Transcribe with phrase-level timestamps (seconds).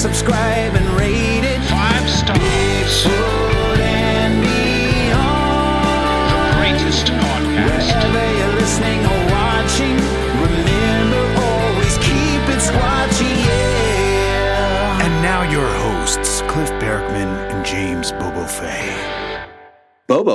[0.00, 0.59] Subscribe,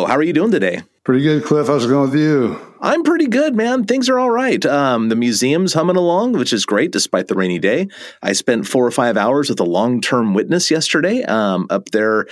[0.05, 0.83] How are you doing today?
[1.03, 1.67] Pretty good, Cliff.
[1.67, 2.59] How's it going with you?
[2.81, 3.85] I'm pretty good, man.
[3.85, 4.63] Things are all right.
[4.65, 7.87] Um, the museum's humming along, which is great despite the rainy day.
[8.21, 12.27] I spent four or five hours with a long term witness yesterday um, up there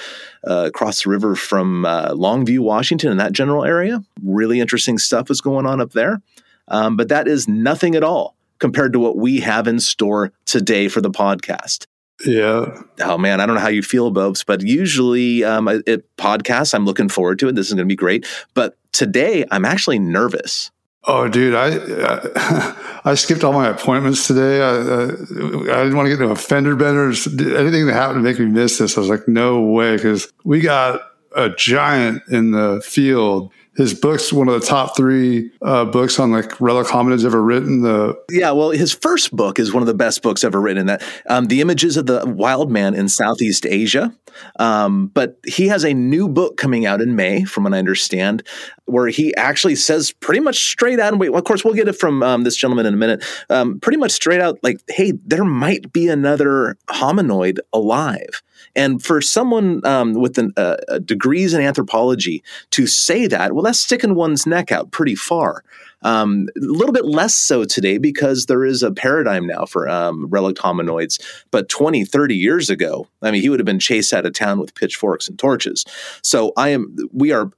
[0.48, 4.04] uh, across the river from uh, Longview, Washington, in that general area.
[4.24, 6.22] Really interesting stuff is going on up there.
[6.68, 10.88] Um, but that is nothing at all compared to what we have in store today
[10.88, 11.86] for the podcast.
[12.25, 12.81] Yeah.
[13.02, 16.86] Oh man, I don't know how you feel, Bobs, but usually um, it podcasts, I'm
[16.86, 17.56] looking forward to it.
[17.56, 18.25] This is going to be great.
[18.53, 20.72] But today, I'm actually nervous.
[21.06, 24.61] Oh, dude, I I, I skipped all my appointments today.
[24.61, 27.08] I, uh, I didn't want to get into a fender bender.
[27.08, 30.61] Anything that happened to make me miss this, I was like, no way, because we
[30.61, 31.02] got
[31.36, 33.52] a giant in the field.
[33.76, 37.82] His book's one of the top three uh, books on like relic hominids ever written.
[37.82, 40.86] The Yeah, well, his first book is one of the best books ever written.
[40.86, 44.14] That um, the images of the wild man in Southeast Asia.
[44.60, 48.44] Um, but he has a new book coming out in May, from what I understand,
[48.86, 51.14] where he actually says pretty much straight out.
[51.14, 53.24] And wait, well, of course, we'll get it from um, this gentleman in a minute.
[53.50, 58.42] Um, pretty much straight out, like, hey, there might be another hominoid alive.
[58.75, 63.63] And for someone um, with an, uh, uh, degrees in anthropology to say that, well,
[63.63, 65.63] that's sticking one's neck out pretty far.
[66.01, 70.28] Um, a little bit less so today because there is a paradigm now for um,
[70.28, 71.22] relic hominoids.
[71.51, 74.59] But 20, 30 years ago, I mean, he would have been chased out of town
[74.59, 75.85] with pitchforks and torches.
[76.22, 77.51] So I am, we are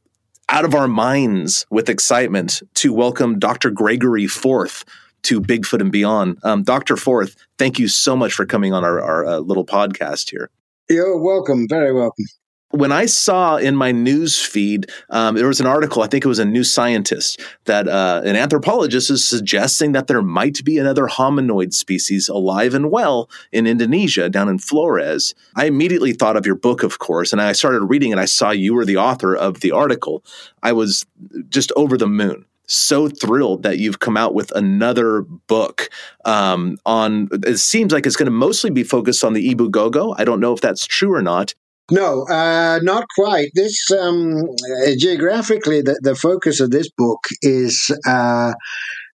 [0.50, 3.72] out of our minds with excitement to welcome Dr.
[3.72, 4.86] Gregory Forth
[5.24, 6.38] to Bigfoot and Beyond.
[6.44, 6.98] Um, Dr.
[6.98, 10.52] Forth, thank you so much for coming on our, our uh, little podcast here.
[10.90, 11.68] You're welcome.
[11.68, 12.26] Very welcome.
[12.72, 16.28] When I saw in my news feed, um, there was an article, I think it
[16.28, 21.08] was a New Scientist, that uh, an anthropologist is suggesting that there might be another
[21.08, 25.34] hominoid species alive and well in Indonesia, down in Flores.
[25.56, 28.18] I immediately thought of your book, of course, and I started reading it.
[28.18, 30.24] I saw you were the author of the article.
[30.62, 31.06] I was
[31.48, 35.90] just over the moon so thrilled that you've come out with another book
[36.26, 40.14] um, on it seems like it's going to mostly be focused on the Ebu Gogo
[40.18, 41.54] i don't know if that's true or not
[41.92, 43.50] No, uh, not quite.
[43.54, 48.54] This um, uh, geographically, the, the focus of this book is uh,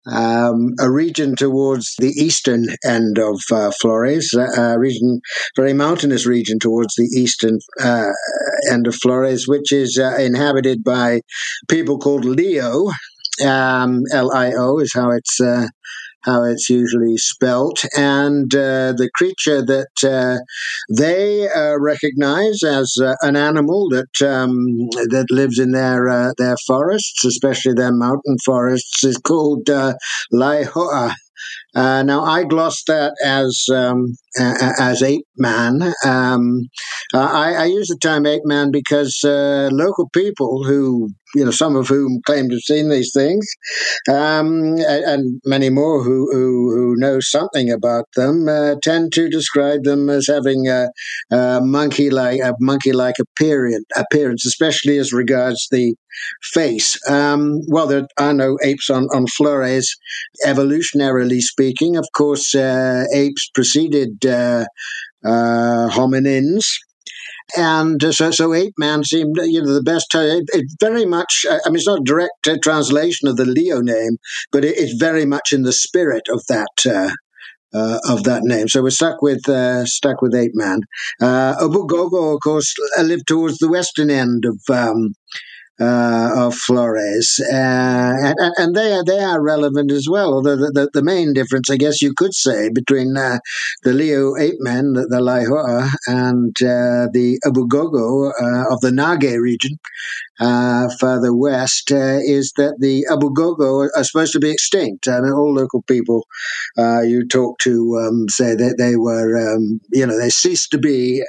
[0.07, 5.21] um, a region towards the eastern end of uh, Flores, a region,
[5.57, 8.11] very mountainous region towards the eastern uh,
[8.71, 11.21] end of Flores, which is uh, inhabited by
[11.69, 12.91] people called Lio.
[13.45, 15.67] Um, L I O is how it's uh,
[16.23, 20.39] how it's usually spelt, and uh, the creature that uh,
[20.95, 24.55] they uh, recognize as uh, an animal that um,
[25.11, 29.95] that lives in their uh, their forests, especially their mountain forests, is called uh,
[30.33, 31.13] Laihoa.
[31.75, 35.81] Uh, now, I glossed that as um, as ape man.
[36.05, 36.69] Um,
[37.15, 41.77] I, I use the term ape man because uh, local people who, you know, some
[41.77, 43.47] of whom claim to have seen these things,
[44.09, 49.29] um, and, and many more who, who, who know something about them, uh, tend to
[49.29, 50.89] describe them as having a,
[51.31, 55.95] a monkey-like a monkey-like appearance, appearance, especially as regards the
[56.43, 56.99] face.
[57.09, 59.95] Um, well, there are no apes on on Flores,
[60.47, 61.97] evolutionarily speaking.
[61.97, 64.65] Of course, uh, apes preceded uh,
[65.25, 66.65] uh, hominins.
[67.57, 70.15] And uh, so, so ape man seemed, you know, the best.
[70.15, 71.45] Uh, it, it very much.
[71.49, 74.19] I mean, it's not a direct uh, translation of the Lio name,
[74.53, 77.13] but it, it's very much in the spirit of that uh,
[77.73, 78.69] uh, of that name.
[78.69, 80.81] So we're stuck with uh, stuck with Ape Man.
[81.21, 85.50] Uh, Ebu Gogo, of course, lived towards the western end of um, uh,
[85.81, 90.35] of Flores, uh, and, and they are they are relevant as well.
[90.35, 93.39] Although the, the, the main difference, I guess you could say, between uh,
[93.83, 95.21] the Lio ape men, the, the
[96.07, 99.79] and uh, the Ebu Gogo uh, of the Nage region,
[100.41, 105.09] uh, further west, is that the Ebu Gogo are supposed to be extinct.
[105.09, 106.27] I mean, all local people
[106.79, 111.23] you talk to um, say that they were, um, you know, they ceased to be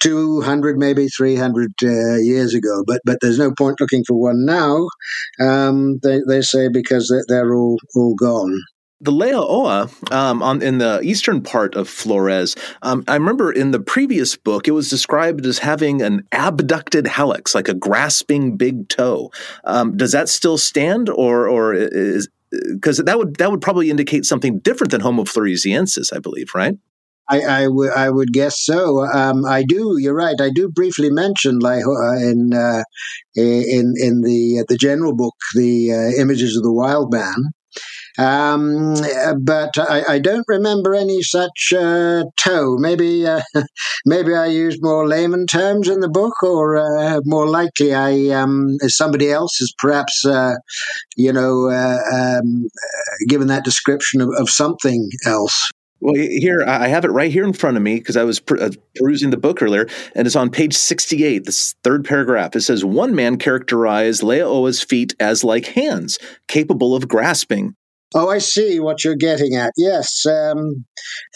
[0.00, 4.86] 200, maybe 300 uh, years ago, but but there's no point looking for one now.
[5.40, 8.58] Um, they, they say because they're, they're all, all gone
[9.04, 12.56] the Laihoa um, on in the eastern part of Flores.
[12.82, 17.54] Um, I remember in the previous book, it was described as having an abducted hallux,
[17.54, 19.30] like a grasping big toe.
[19.64, 24.24] Um, does that still stand, or or is because that would that would probably indicate
[24.24, 26.76] something different than Homo floresiensis, I believe, right?
[27.28, 29.04] I, I, w- I would guess so.
[29.06, 29.96] Um, I do.
[29.98, 30.40] You're right.
[30.40, 32.82] I do briefly mention Laihoa in uh,
[33.34, 37.52] in in the uh, the general book, the uh, Images of the Wild Man.
[38.16, 38.94] Um,
[39.40, 42.76] but I, I, don't remember any such uh, toe.
[42.78, 43.40] Maybe uh,
[44.06, 48.76] maybe I used more layman terms in the book, or uh, more likely I um,
[48.82, 50.54] somebody else has perhaps uh,
[51.16, 52.68] you know um,
[53.28, 55.70] given that description of, of something else.
[56.04, 58.68] Well, here I have it right here in front of me because I was uh,
[58.94, 62.54] perusing the book earlier, and it's on page sixty-eight, this third paragraph.
[62.54, 67.74] It says, "One man characterized Laihoa's feet as like hands, capable of grasping."
[68.14, 69.72] Oh, I see what you're getting at.
[69.78, 70.84] Yes, um,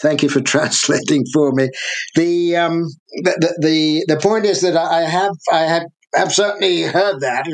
[0.03, 1.71] thank you for translating for me.
[2.13, 2.89] The, um,
[3.23, 5.87] the the the point is that I have I have
[6.17, 7.45] I've certainly heard that.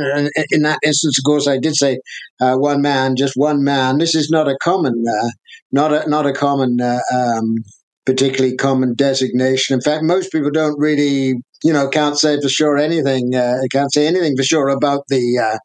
[0.52, 2.00] In that instance, of course, I did say
[2.40, 3.98] uh, one man, just one man.
[3.98, 5.30] This is not a common, uh,
[5.72, 7.56] not a not a common, uh, um,
[8.06, 9.74] particularly common designation.
[9.76, 13.36] In fact, most people don't really, you know, can't say for sure anything.
[13.36, 15.58] Uh, can't say anything for sure about the uh,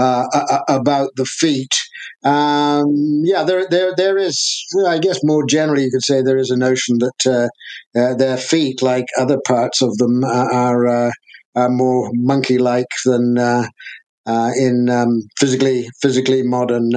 [0.00, 1.74] uh, about the feet.
[2.24, 4.64] Um, yeah, there, there, there is.
[4.86, 7.50] I guess more generally, you could say there is a notion that
[7.94, 11.12] their feet, like other parts of them, are
[11.58, 13.66] uh, more monkey-like than uh,
[14.26, 16.90] uh, in um, physically physically modern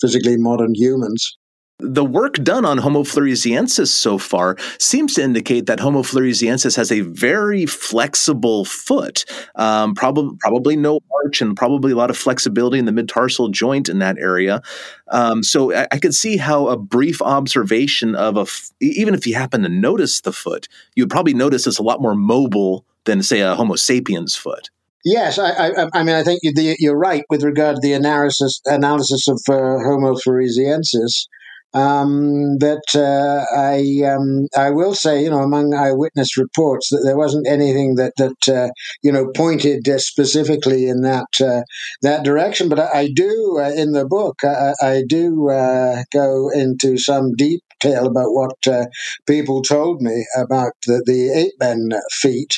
[0.00, 1.36] physically modern humans.
[1.80, 6.92] The work done on Homo floresiensis so far seems to indicate that Homo floresiensis has
[6.92, 9.24] a very flexible foot,
[9.56, 13.88] um, probably probably no arch and probably a lot of flexibility in the mid-tarsal joint
[13.88, 14.62] in that area.
[15.08, 19.26] Um, so I, I, could see how a brief observation of a, f- even if
[19.26, 22.86] you happen to notice the foot, you would probably notice it's a lot more mobile
[23.04, 24.68] than say a Homo sapiens foot.
[25.04, 29.28] Yes, I, I, I mean I think you're right with regard to the analysis analysis
[29.28, 31.26] of uh, Homo floresiensis.
[31.74, 37.16] Um, but uh, I um, I will say, you know, among eyewitness reports, that there
[37.16, 38.68] wasn't anything that that uh,
[39.02, 41.62] you know pointed uh, specifically in that uh,
[42.02, 42.68] that direction.
[42.68, 47.32] But I, I do uh, in the book, I, I do uh, go into some
[47.34, 48.86] detail about what
[49.26, 52.54] people told me about the, the ape men feet,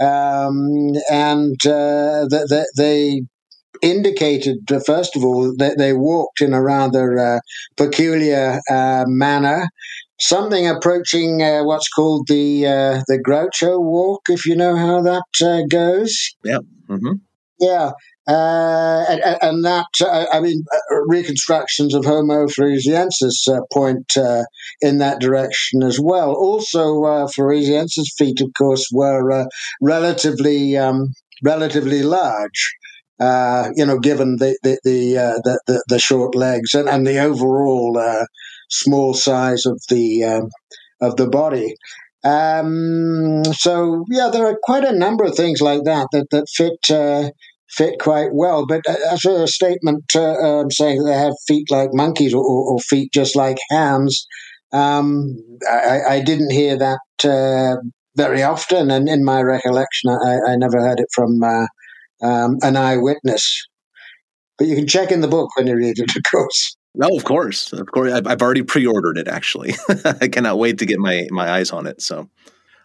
[0.00, 3.22] um, and that they
[3.82, 7.40] indicated, uh, first of all, that they walked in a rather uh,
[7.76, 9.68] peculiar uh, manner,
[10.20, 15.24] something approaching uh, what's called the uh, the Groucho walk, if you know how that
[15.42, 16.16] uh, goes.
[16.44, 16.58] Yeah.
[16.88, 17.14] Mm-hmm.
[17.60, 17.92] Yeah.
[18.28, 19.86] And, and, that,
[20.32, 20.64] I mean,
[21.06, 24.12] reconstructions of Homo floresiensis point
[24.80, 26.32] in that direction as well.
[26.32, 29.46] Also, floresiensis feet, of course, were
[29.80, 31.14] relatively um,
[31.44, 32.76] relatively large.
[33.18, 37.06] Uh, you know, given the the the, uh, the, the, the short legs and, and
[37.06, 38.26] the overall uh,
[38.68, 40.48] small size of the um,
[41.00, 41.74] of the body.
[42.24, 46.90] Um, so yeah, there are quite a number of things like that that that fit
[46.90, 47.30] uh,
[47.70, 48.66] fit quite well.
[48.66, 52.78] But uh, as a statement uh, um, saying they have feet like monkeys or, or
[52.80, 54.26] feet just like hands,
[54.72, 55.36] um,
[55.70, 56.98] I, I, didn't hear that
[58.16, 61.40] very often, and in my recollection, I, I never heard it from
[62.22, 63.66] um, an eyewitness.
[64.58, 66.76] But you can check in the book when you read it, of course.
[66.94, 68.12] No, of course, of course.
[68.12, 69.28] I've, already pre-ordered it.
[69.28, 72.00] Actually, I cannot wait to get my my eyes on it.
[72.00, 72.30] So,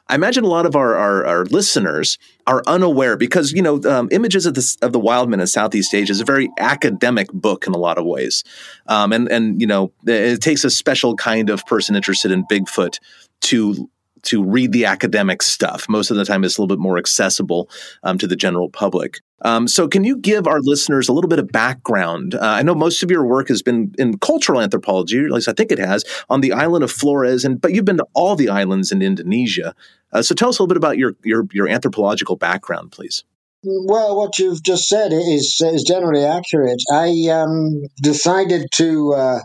[0.09, 4.09] I imagine a lot of our, our, our listeners are unaware because you know um,
[4.11, 7.65] images of the of the wild men in Southeast Asia is a very academic book
[7.65, 8.43] in a lot of ways,
[8.87, 12.99] um, and and you know it takes a special kind of person interested in Bigfoot
[13.41, 13.89] to
[14.23, 15.87] to read the academic stuff.
[15.89, 17.69] Most of the time, it's a little bit more accessible
[18.03, 19.19] um, to the general public.
[19.43, 22.35] Um, so, can you give our listeners a little bit of background?
[22.35, 25.53] Uh, I know most of your work has been in cultural anthropology, at least I
[25.53, 28.49] think it has, on the island of Flores, and but you've been to all the
[28.49, 29.73] islands in Indonesia.
[30.13, 33.23] Uh, so, tell us a little bit about your your, your anthropological background, please.
[33.63, 36.81] Well, what you've just said is is generally accurate.
[36.91, 39.13] I um, decided to.
[39.13, 39.39] Uh,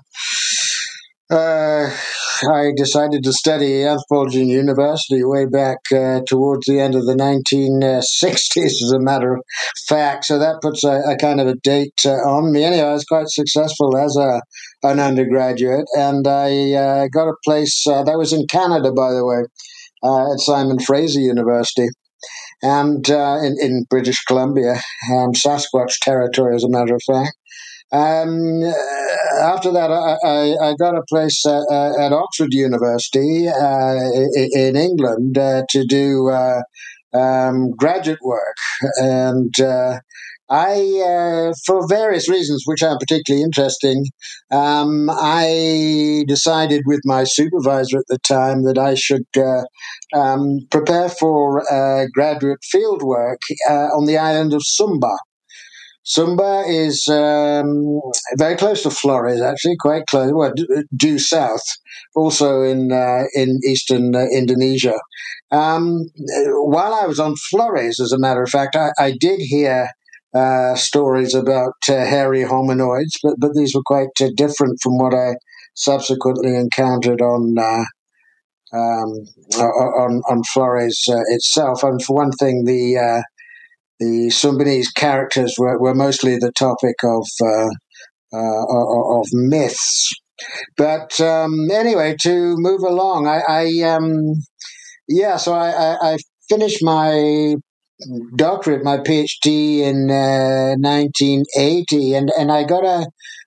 [1.31, 1.91] uh,
[2.49, 7.15] I decided to study anthropology in university way back uh, towards the end of the
[7.15, 9.43] 1960s, as a matter of
[9.89, 10.27] fact.
[10.27, 12.63] So that puts a, a kind of a date uh, on me.
[12.63, 14.41] Anyway, I was quite successful as a
[14.83, 19.25] an undergraduate, and I uh, got a place uh, that was in Canada, by the
[19.25, 19.43] way,
[20.05, 21.89] uh, at Simon Fraser University
[22.63, 24.75] and in, in British Columbia,
[25.13, 27.37] um, Sasquatch territory, as a matter of fact.
[27.93, 28.63] Um,
[29.55, 33.95] after that, I, I, I, got a place uh, uh at Oxford University uh,
[34.53, 36.63] in England uh, to do uh,
[37.15, 38.57] um, graduate work.
[38.97, 40.01] And uh,
[40.51, 44.05] I, for various reasons, which are particularly interesting,
[44.53, 49.27] um, I decided with my supervisor at the time that I should
[50.15, 51.63] um, prepare for
[52.15, 55.17] graduate field work on the island of Sumba.
[56.07, 58.01] Sumba is um,
[58.39, 60.53] very close to Flores, actually, quite close, well,
[60.95, 61.65] due south,
[62.15, 64.95] also in uh, in eastern uh, Indonesia.
[65.51, 66.05] Um,
[66.47, 69.89] while I was on Flores, as a matter of fact, I, I did hear
[70.33, 75.13] uh, stories about uh, hairy hominoids, but, but these were quite uh, different from what
[75.13, 75.35] I
[75.75, 77.59] subsequently encountered on.
[77.59, 77.85] Uh,
[78.73, 79.13] um,
[79.55, 83.23] on on Flores itself, and for one thing, the
[83.99, 87.69] the Sumbanese characters were, were mostly the topic of uh,
[88.33, 90.13] uh, of myths.
[90.77, 94.35] But um, anyway, to move along, I, I um,
[95.09, 97.57] yeah, so I, I, I, finished my
[98.37, 103.07] doctorate, my PhD in uh, 1980, and, and I got a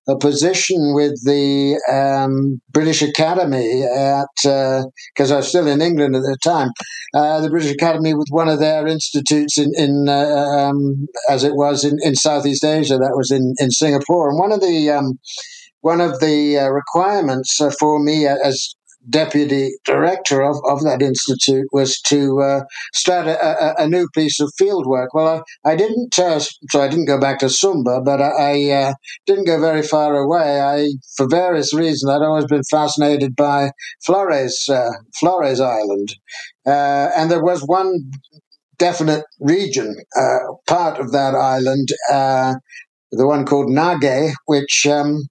[0.09, 6.15] a position with the um, British Academy at because uh, I was still in England
[6.15, 6.69] at the time.
[7.13, 11.55] Uh, the British Academy with one of their institutes in, in uh, um, as it
[11.55, 12.97] was in, in Southeast Asia.
[12.97, 15.19] That was in, in Singapore, and one of the um,
[15.81, 18.75] one of the uh, requirements uh, for me as
[19.09, 22.61] deputy director of, of that institute was to uh,
[22.93, 25.13] start a, a, a, new piece of field work.
[25.13, 28.71] Well, I, I didn't, uh, so I didn't go back to Sumba, but I, I
[28.71, 28.93] uh,
[29.25, 30.61] didn't go very far away.
[30.61, 33.71] I, for various reasons, I'd always been fascinated by
[34.05, 36.15] Flores, uh, Flores Island,
[36.65, 38.11] uh, and there was one
[38.77, 41.89] definite region, uh, part of that island
[43.11, 45.27] the one called Nage, which um,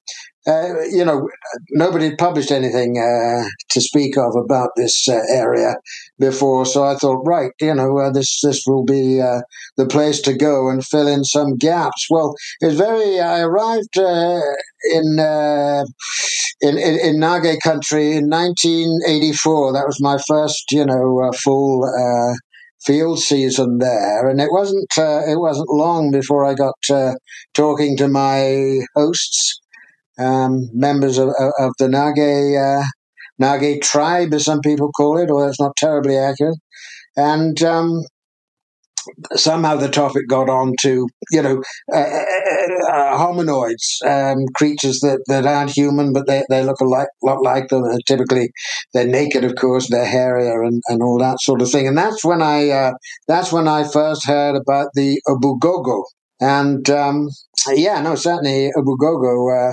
[0.48, 1.28] uh, you know,
[1.70, 5.74] nobody had published anything uh, to speak of about this uh, area
[6.18, 6.64] before.
[6.64, 9.40] So I thought, right, you know, uh, this this will be uh,
[9.76, 12.06] the place to go and fill in some gaps.
[12.08, 13.20] Well, it was very.
[13.20, 14.42] I arrived in,
[14.90, 15.18] in,
[16.62, 19.74] in in Nage country in 1984.
[19.74, 21.84] That was my first, you know, full
[22.84, 27.14] field season there, and it wasn't uh, it wasn't long before I got uh,
[27.52, 29.60] talking to my hosts
[30.18, 32.84] um, members of, of, the Nage uh,
[33.40, 36.58] Nage tribe, as some people call it, or it's not terribly accurate.
[37.16, 38.02] And um,
[39.34, 45.22] somehow the topic got on to you know uh, uh, uh, hominoids, um, creatures that,
[45.28, 47.84] that aren't human, but they, they look a lot, like them.
[47.84, 48.50] And typically,
[48.92, 51.86] they're naked, of course, they're hairier and, and all that sort of thing.
[51.86, 52.92] And that's when I uh,
[53.26, 56.04] that's when I first heard about the Ebu Gogo.
[56.40, 57.28] And um,
[57.74, 59.72] yeah, no, certainly Ebu Gogo uh,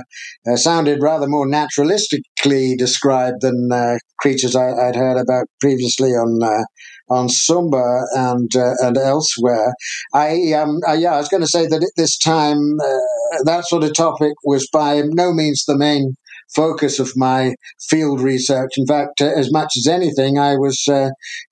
[0.51, 6.41] uh, sounded rather more naturalistically described than uh, creatures I, would heard about previously on
[6.41, 6.63] uh,
[7.07, 9.73] on Sumba and uh, and elsewhere.
[10.13, 13.65] I, um, I, yeah, I was going to say that at this time uh, that
[13.65, 16.15] sort of topic was by no means the main
[16.55, 17.53] focus of my
[17.89, 18.71] field research.
[18.77, 20.83] In fact, as much as anything, I was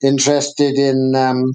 [0.02, 1.14] interested in.
[1.14, 1.52] Um,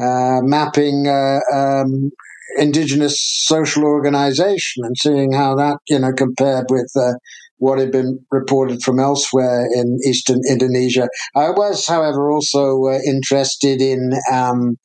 [0.00, 2.10] uh, mapping uh, um,
[2.56, 7.12] indigenous social organization and seeing how that you know compared with uh,
[7.58, 11.08] what had been reported from elsewhere in eastern Indonesia.
[11.36, 14.12] I was, however, also uh, interested in.
[14.32, 14.76] Um,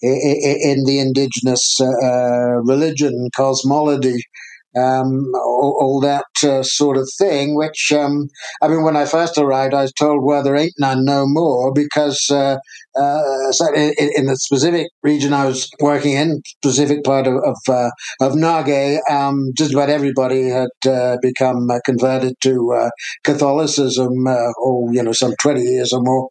[0.00, 4.22] in the indigenous uh, uh, religion, cosmology,
[4.76, 7.56] um, all, all, that uh, sort of thing.
[7.56, 8.28] Which um,
[8.62, 11.72] I mean, when I first arrived, I was told, "Well, there ain't none no more,"
[11.72, 12.58] because uh,
[12.98, 17.56] uh, so in, in, the specific region I was working in, specific part of of,
[17.68, 17.90] uh,
[18.20, 22.90] of Nage, um, just about everybody had uh, become uh, converted to uh,
[23.22, 26.28] Catholicism, uh, or you know, some twenty years or more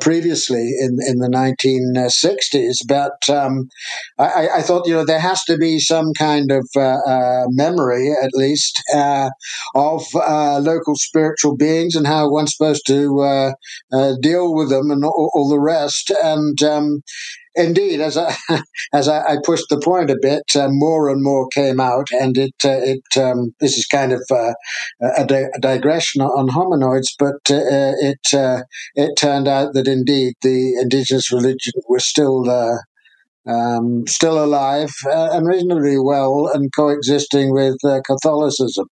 [0.00, 2.82] previously in in the nineteen sixties.
[2.86, 3.68] But um,
[4.18, 6.66] I, I, thought, you know, there has to be some kind of
[7.48, 8.80] memory, at least,
[9.74, 13.54] of local spiritual beings and how one's supposed to
[14.20, 15.79] deal with them and all, all the rest
[16.22, 17.02] and um,
[17.54, 18.36] indeed, as I
[18.92, 22.54] as I, pushed the point a bit, uh, more and more came out, and it
[22.64, 24.52] uh, it um, this is kind of uh,
[25.16, 28.62] a, di- a, digression on hominoids, but uh, it uh,
[28.94, 32.48] it turned out that indeed the indigenous religion was still.
[33.46, 38.86] Um, still alive and reasonably well, and coexisting with Catholicism.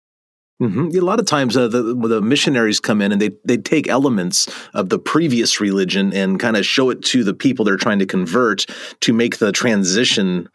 [0.62, 0.96] Mm-hmm.
[0.96, 4.48] A lot of times, uh, the, the missionaries come in and they they take elements
[4.72, 8.06] of the previous religion and kind of show it to the people they're trying to
[8.06, 8.64] convert
[9.00, 10.48] to make the transition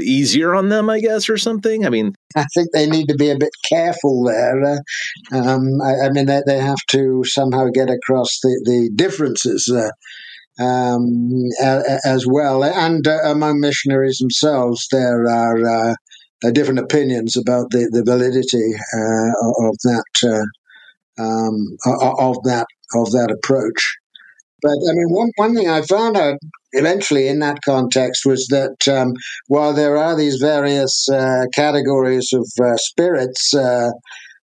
[0.00, 1.84] easier on them, I guess, or something.
[1.84, 4.62] I mean, I think they need to be a bit careful there.
[4.64, 4.78] Uh,
[5.32, 9.68] um, I, I, mean, they, they have to somehow get across the the differences.
[9.68, 9.90] Uh,
[10.58, 15.94] um, as well, and uh, among missionaries themselves, there are uh,
[16.52, 21.76] different opinions about the, the validity uh, of that uh, um,
[22.18, 23.96] of that of that approach.
[24.62, 26.38] But I mean, one one thing I found out
[26.72, 29.12] eventually in that context was that um,
[29.48, 33.90] while there are these various uh, categories of uh, spirits, uh,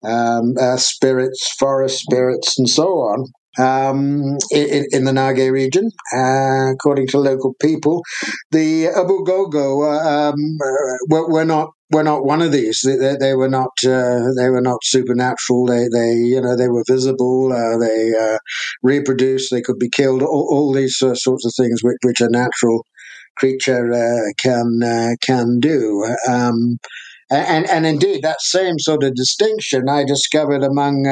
[0.04, 3.26] um, spirits, forest spirits, and so on,
[3.58, 8.02] um, in, in, the Nage region, uh, according to local people.
[8.50, 10.58] The Ebu Gogo um,
[11.08, 12.80] were, were, not were not one of these.
[12.82, 15.66] They, they were not uh, they were not supernatural.
[15.66, 17.52] They they you know they were visible.
[17.52, 18.38] Uh, they uh,
[18.82, 19.50] reproduced.
[19.50, 20.22] They could be killed.
[20.22, 22.86] All, all these uh, sorts of things which, which a natural
[23.36, 26.04] creature uh, can can do.
[26.28, 26.78] Um,
[27.30, 31.06] and, and indeed, that same sort of distinction I discovered among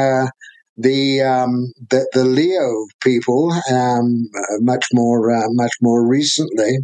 [0.81, 4.29] the um, the, the Lio people um,
[4.61, 6.79] much more uh, much more recently.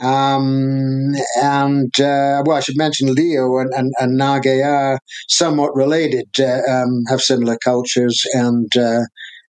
[0.00, 6.28] Um, and uh, well, I should mention Lio and, and, and Nage are somewhat related,
[6.40, 9.02] uh, um, have similar cultures, and uh,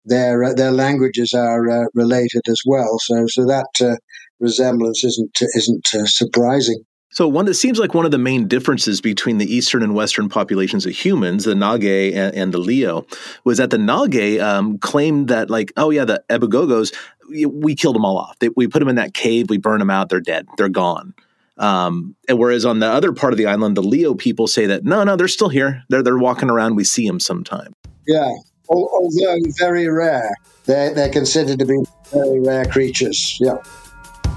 [0.04, 2.99] their uh, their languages are uh, related as well.
[3.00, 3.99] So so that
[4.38, 6.85] resemblance isn't isn't surprising.
[7.14, 10.28] So one that seems like one of the main differences between the eastern and western
[10.28, 13.06] populations of humans, the Nage and, and the Lio,
[13.44, 16.92] was that the Nage um, claimed that like, oh yeah, the Ebu Gogos,
[17.30, 18.37] we killed them all off.
[18.40, 21.14] They, we put them in that cave, we burn them out, they're dead, they're gone.
[21.56, 24.84] Um, and whereas on the other part of the island, the Lio people say that
[24.84, 25.84] no, no, they're still here.
[25.89, 26.75] They're they're walking around.
[26.75, 27.75] We see them sometime.
[28.08, 28.28] Yeah,
[28.69, 30.34] although very rare,
[30.65, 31.78] they're they're considered to be
[32.12, 33.39] very rare creatures.
[33.41, 33.58] Yeah.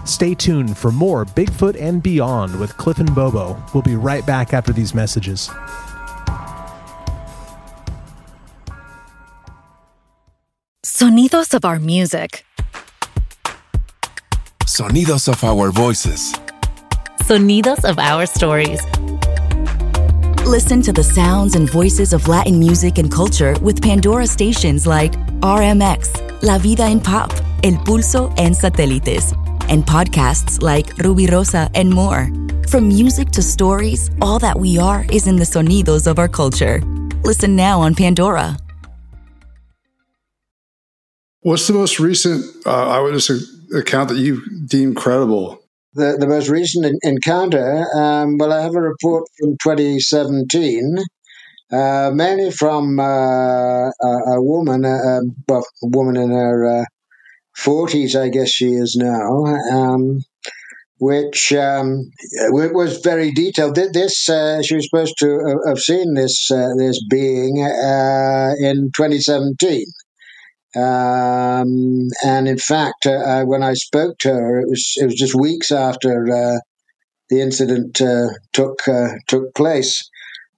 [0.08, 3.62] Stay tuned for more Bigfoot and Beyond with Cliff and Bobo.
[3.74, 5.50] We'll be right back after these messages.
[10.84, 12.46] Sonidos of our music.
[14.66, 16.34] Sonidos of our voices.
[17.24, 18.82] Sonidos of our stories.
[20.48, 25.12] Listen to the sounds and voices of Latin music and culture with Pandora stations like
[25.42, 27.32] RMX, La Vida en Pop,
[27.64, 29.36] El Pulso, and Satélites
[29.70, 32.30] and podcasts like Rubirosa and more.
[32.68, 36.82] From music to stories, all that we are is in the sonidos of our culture.
[37.24, 38.58] Listen now on Pandora.
[41.42, 43.30] What's the most recent uh, eyewitness
[43.74, 45.62] account that you deem credible?
[45.94, 50.98] The, the most recent encounter, um, well, I have a report from 2017,
[51.72, 56.86] uh, mainly from uh, a, a, woman, uh, well, a woman in her uh,
[57.58, 60.20] 40s, I guess she is now, um,
[61.00, 62.04] which um,
[62.52, 63.76] was very detailed.
[63.76, 69.86] This uh, she was supposed to have seen this uh, this being uh, in 2017.
[70.76, 75.16] Um, and in fact, uh, uh, when I spoke to her, it was it was
[75.16, 76.60] just weeks after uh,
[77.30, 78.02] the incident
[78.54, 78.80] took
[79.28, 80.08] took place.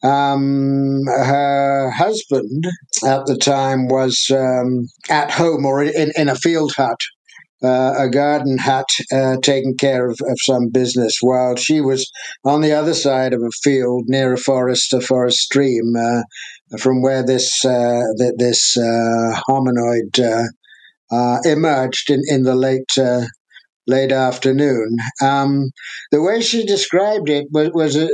[0.01, 2.65] Um, her husband
[3.05, 6.99] at the time was um, at home or in, in a field hut,
[7.61, 12.09] uh, a garden hut, uh, taking care of, of some business, while she was
[12.45, 16.21] on the other side of a field near a forest, a forest stream, uh,
[16.77, 18.01] from where this uh,
[18.37, 20.45] this uh, hominoid
[21.11, 22.97] uh, emerged in, in the late
[23.89, 24.97] late afternoon.
[25.21, 25.71] Um,
[26.11, 28.07] the way she described it was, was uh,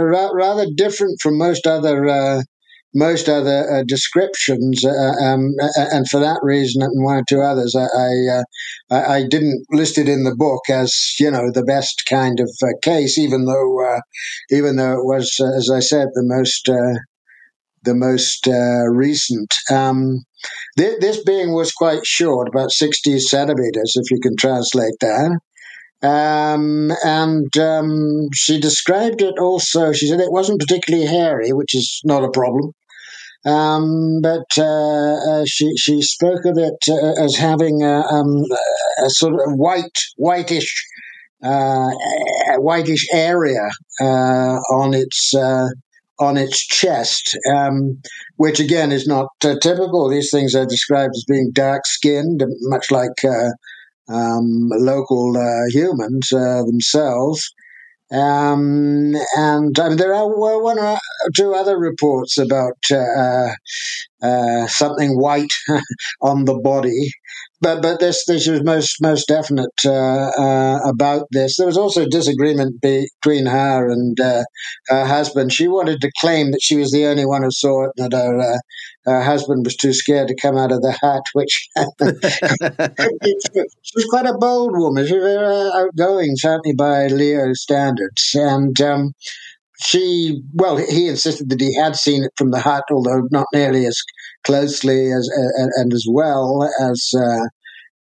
[0.00, 2.42] rather different from most other uh,
[2.94, 7.74] most other uh, descriptions, uh, um, and for that reason and one or two others,
[7.74, 8.42] I uh,
[8.90, 12.50] I, I, didn't list it in the book as you know the best kind of
[12.62, 13.98] uh, case, even though
[14.50, 16.68] even though it was, as I said, the most
[17.82, 18.46] the most
[18.90, 19.54] recent.
[19.70, 20.24] Um,
[20.76, 25.38] this being was quite short, about 60 centimeters, if you can translate that.
[26.02, 29.92] Um, and um, she described it also.
[29.92, 32.72] She said it wasn't particularly hairy, which is not a problem.
[33.44, 38.44] Um, but uh, uh, she she spoke of it uh, as having a, um,
[39.04, 40.86] a, sort of white whitish
[41.42, 41.90] uh,
[42.58, 43.68] whitish area
[44.00, 45.68] uh, on its uh,
[46.22, 48.00] on its chest, um,
[48.36, 50.08] which again is not uh, typical.
[50.08, 53.50] These things are described as being dark skinned, much like uh,
[54.12, 57.52] um, local uh, humans themselves.
[58.12, 60.98] Um, and I mean, there are one or
[61.34, 63.48] two other reports about uh,
[64.22, 65.52] uh, something white
[66.20, 67.10] on the body,
[67.62, 71.56] but but this this was most most definite uh, uh, about this.
[71.56, 74.42] There was also disagreement between her and uh,
[74.88, 75.52] her husband.
[75.52, 78.18] She wanted to claim that she was the only one who saw it, and that
[78.18, 78.58] her, uh,
[79.06, 81.22] her husband was too scared to come out of the hut.
[81.34, 81.68] Which
[83.82, 85.06] she was quite a bold woman.
[85.06, 88.78] She was very outgoing, certainly by Lio standards, and.
[88.80, 89.12] Um,
[89.82, 93.84] she well he insisted that he had seen it from the hut although not nearly
[93.86, 93.98] as
[94.44, 95.28] closely as
[95.76, 97.46] and as well as uh,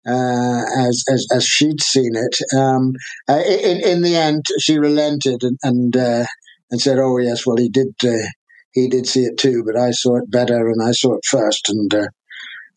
[0.07, 2.57] uh, as, as as she'd seen it.
[2.57, 2.93] Um,
[3.27, 6.25] uh, in in the end, she relented and and, uh,
[6.71, 8.27] and said, "Oh yes, well he did uh,
[8.71, 11.69] he did see it too, but I saw it better and I saw it first
[11.69, 12.07] and." Uh,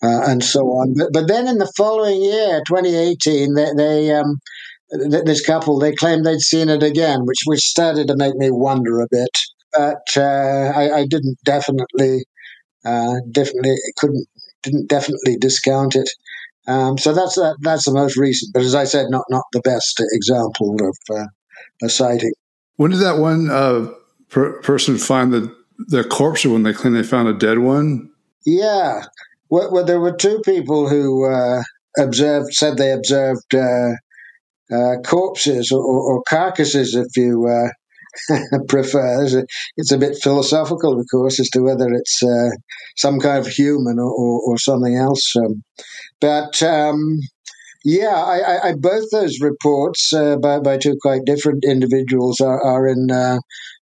[0.05, 4.41] uh, and so on, but, but then in the following year, 2018, they, they um,
[4.93, 9.01] this couple they claimed they'd seen it again, which which started to make me wonder
[9.01, 9.31] a bit.
[9.73, 12.25] But I, I, didn't definitely,
[12.85, 14.27] definitely couldn't
[14.63, 16.09] didn't definitely discount it.
[16.67, 19.61] Um, so that's uh, that's the most recent, but as I said, not not the
[19.61, 21.27] best example of uh,
[21.83, 22.33] a sighting.
[22.77, 23.91] When did that one uh,
[24.29, 25.55] per- person find the
[25.89, 28.11] the corpse when they claimed they found a dead one?
[28.47, 29.05] Yeah,
[29.51, 31.63] well, well there were two people who uh,
[31.99, 33.95] observed said they observed uh,
[34.73, 37.49] uh, corpses or, or, carcasses, if you
[38.69, 39.27] prefer.
[39.77, 42.23] It's a bit philosophical, of course, as to whether it's
[42.97, 45.35] some kind of human or, or, or something else.
[45.37, 45.63] Um,
[46.21, 47.19] but um,
[47.85, 52.87] yeah, I, I, both those reports uh, by, by two quite different individuals are, are
[52.87, 53.39] in uh,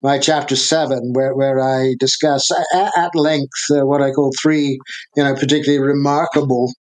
[0.03, 4.79] my chapter seven, where, where I discuss at, at length uh, what I call three,
[5.17, 6.71] you know, particularly remarkable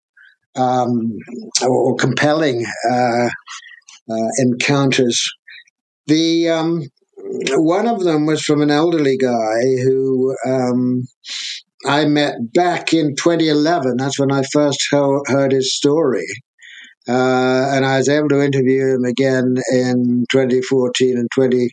[0.56, 1.16] um,
[1.62, 3.28] or, or, compelling uh, uh,
[4.38, 5.22] encounters.
[6.06, 6.82] The um,
[7.54, 11.02] one of them was from an elderly guy who um,
[11.84, 13.96] I met back in 2011.
[13.98, 16.26] That's when I first heard his story.
[17.08, 21.68] Uh, and I was able to interview him again in 2014 and 20,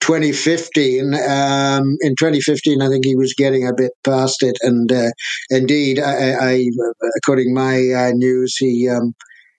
[0.00, 1.14] 2015.
[1.14, 4.56] Um, in 2015, I think he was getting a bit past it.
[4.62, 5.10] And uh,
[5.50, 6.70] indeed, I, I,
[7.16, 9.14] according to my uh, news, he um,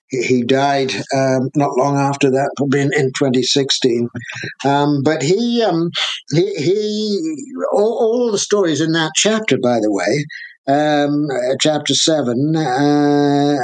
[0.09, 4.09] he died um, not long after that, probably in, in 2016.
[4.65, 5.89] Um, but he, um,
[6.31, 7.35] he, he
[7.71, 10.25] all, all, the stories in that chapter, by the way,
[10.67, 11.27] um,
[11.59, 13.57] chapter seven, uh,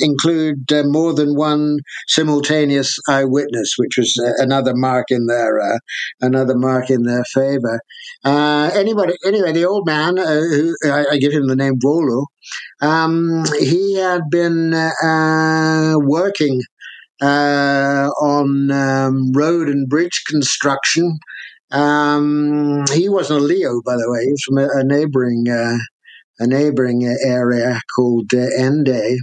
[0.00, 5.78] include uh, more than one simultaneous eyewitness, which was uh, another mark in their uh,
[6.20, 7.80] another mark in their favor.
[8.24, 12.26] Uh, anybody, anyway, the old man, uh, who I, I, give him the name Volo,
[12.80, 14.70] um, he had been
[16.06, 16.62] working
[17.22, 21.18] on um, road and bridge construction.
[21.70, 24.24] Um, he wasn't a Lio, by the way.
[24.24, 25.46] He was from a, a neighboring
[26.40, 29.18] a neighboring area called uh, Ende.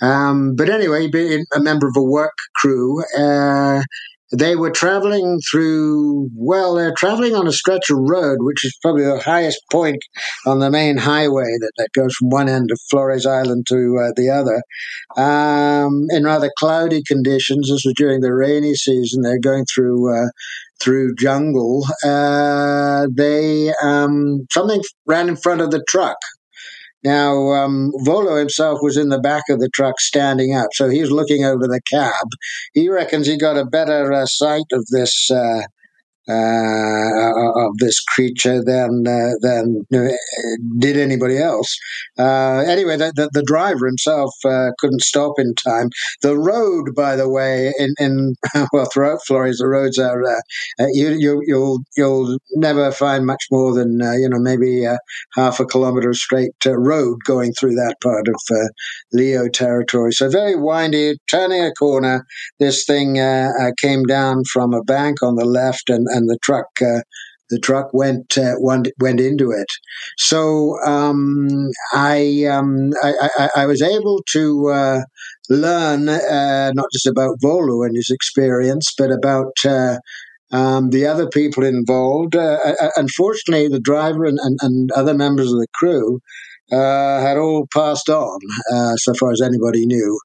[0.00, 3.82] Um, but anyway, being a member of a work crew, uh,
[4.30, 9.04] they were traveling through, well, they're traveling on a stretch of road, which is probably
[9.04, 10.02] the highest point
[10.46, 14.12] on the main highway that, that goes from one end of Flores Island to uh,
[14.16, 14.62] the other.
[15.16, 20.14] Um, in rather cloudy conditions, this was during the rainy season, they're going through.
[20.14, 20.28] Uh,
[20.80, 26.16] through jungle, uh, they um, something ran in front of the truck,
[27.04, 31.10] now, um, Volo himself was in the back of the truck standing up, so he's
[31.10, 32.26] looking over the cab.
[32.74, 35.62] He reckons he got a better uh, sight of this uh,
[36.28, 40.08] uh, of this creature than uh, than uh,
[40.78, 41.74] did anybody else.
[42.18, 45.88] Uh, anyway, the, the, the, driver himself uh, couldn't stop in time.
[46.20, 48.34] The road, by the way, in, in
[48.74, 50.22] well throughout Flores, the roads are
[50.92, 54.84] you, you you'll you'll never find much more than you know maybe
[55.34, 58.34] half a kilometer straight road going through that part of
[59.12, 60.12] Lio territory.
[60.12, 61.14] So very windy.
[61.30, 62.26] Turning a corner,
[62.58, 63.14] this thing
[63.78, 67.00] came down from a bank on the left and and the truck uh,
[67.50, 69.68] the truck went uh, went went into it.
[70.16, 75.00] So um, I, um, I, I, I was able to uh,
[75.48, 79.98] learn uh, not just about Volo and his experience, but about uh,
[80.52, 82.36] um, the other people involved.
[82.36, 82.58] Uh,
[82.96, 86.20] unfortunately, the driver and, and, and, other members of the crew
[86.70, 88.38] had all passed on,
[88.96, 90.18] so far as anybody knew.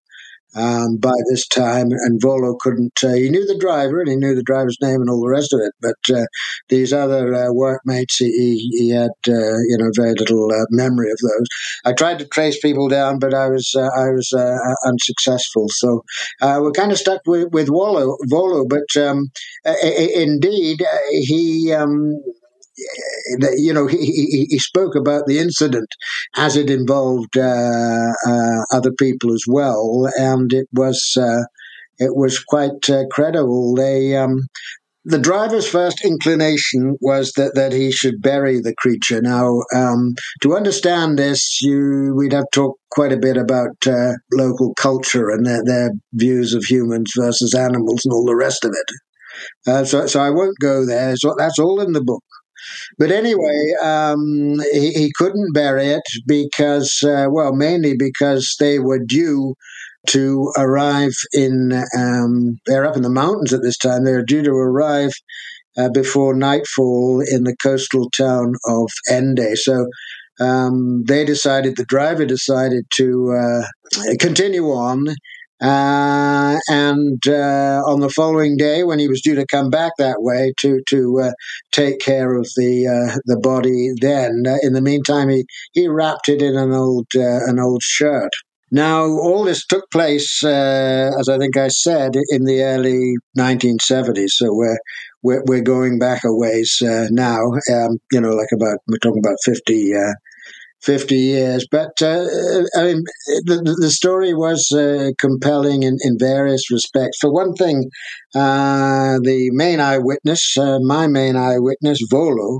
[0.56, 3.04] Um, by this time, and Volo couldn't.
[3.04, 5.54] Uh, he knew the driver and he knew the driver's name and all the rest
[5.54, 6.26] of it, but uh,
[6.70, 11.18] these other uh, workmates, he, he had uh, you know very little uh, memory of
[11.22, 11.48] those.
[11.86, 14.34] I tried to trace people down, but I was uh, I was
[14.86, 15.68] unsuccessful.
[15.70, 16.04] So
[16.42, 19.32] we're kind of stuck with with Volo, Volo but um,
[19.84, 21.74] indeed he.
[21.74, 22.22] Um,
[23.57, 25.88] you know, he, he, he, spoke about the incident
[26.36, 31.43] as it involved uh, uh, other people as well, and it was uh,
[31.99, 33.75] it was quite uh, credible.
[33.75, 34.47] They um,
[35.05, 39.21] the driver's first inclination was that, that he should bury the creature.
[39.21, 44.13] Now, um, to understand this, you we'd have to talk quite a bit about uh,
[44.31, 48.71] local culture and their, their views of humans versus animals and all the rest of
[48.71, 49.69] it.
[49.69, 51.15] Uh, so, so I won't go there.
[51.17, 52.23] So that's all in the book.
[52.97, 58.99] But anyway, um, he, he, couldn't bury it because, uh, well, mainly because they were
[58.99, 59.56] due
[60.08, 64.52] to arrive in, um, they're up in the mountains at this time, they're due to
[64.52, 65.12] arrive
[65.78, 69.56] uh, before nightfall in the coastal town of Ende.
[69.56, 69.88] So
[70.39, 73.63] um, they decided, the driver decided to uh,
[74.19, 75.08] continue on
[75.62, 80.22] uh, and uh, on the following day, when he was due to come back that
[80.22, 81.32] way to to uh,
[81.72, 86.28] take care of the uh, the body, then uh, in the meantime he, he wrapped
[86.28, 88.32] it in an old uh, an old shirt.
[88.72, 94.30] Now, all this took place, as I think I said, in the early 1970s.
[94.30, 94.80] So we're
[95.22, 97.39] we're, we're going back a ways now.
[97.72, 99.94] Um, you know, like about we're talking about 50
[100.84, 101.65] 50 years.
[101.69, 102.26] But uh,
[102.78, 103.04] I mean,
[103.46, 107.17] the, the story was uh, compelling in, in various respects.
[107.19, 107.89] For one thing,
[108.36, 112.60] uh, the main eyewitness, uh, my main eyewitness, Volo,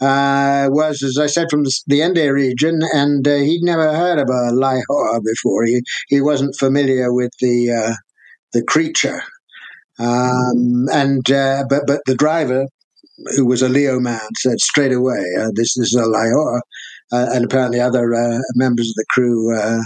[0.00, 4.18] uh, was, as I said, from the, the Ende region, and uh, he'd never heard
[4.18, 5.64] of a Laihoa before.
[5.64, 7.96] He, he wasn't familiar with the,
[8.52, 9.22] the creature.
[9.98, 11.22] Um, and
[11.68, 12.66] but but the driver,
[13.36, 15.22] who was a Lio man, said straight away,
[15.54, 16.60] "This, this is a Laihoa."
[17.12, 19.80] Uh, and apparently other uh, members of the crew uh,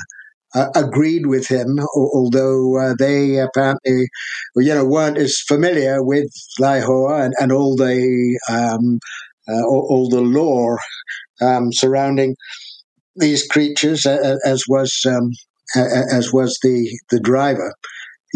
[0.75, 4.09] agreed with him, although they apparently,
[4.57, 8.99] you know, weren't as familiar with Laihoa and, and all the um,
[9.49, 10.79] all, all, the lore
[11.43, 12.37] um, surrounding
[13.17, 15.33] these creatures, as was um,
[15.75, 17.75] as was the the driver.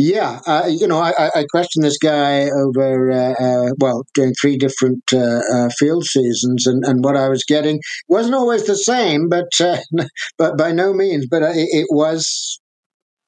[0.03, 4.57] Yeah, uh, you know, I, I, questioned this guy over, uh, uh, well, during three
[4.57, 9.29] different uh, uh, field seasons, and, and what I was getting wasn't always the same,
[9.29, 9.77] but uh,
[10.39, 11.27] but by no means.
[11.31, 12.59] But it, it, was,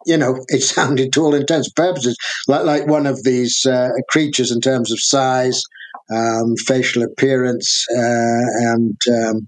[0.07, 2.17] you know, it sounded to all intents and purposes
[2.49, 3.67] like, like one of these
[4.09, 5.63] creatures in terms of size,
[6.11, 9.47] um, facial appearance, and um,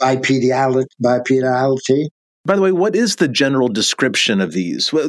[0.00, 0.86] bipedality.
[1.02, 2.06] bipedality.
[2.46, 4.94] By the way, what is the general description of these?
[4.94, 5.08] Uh,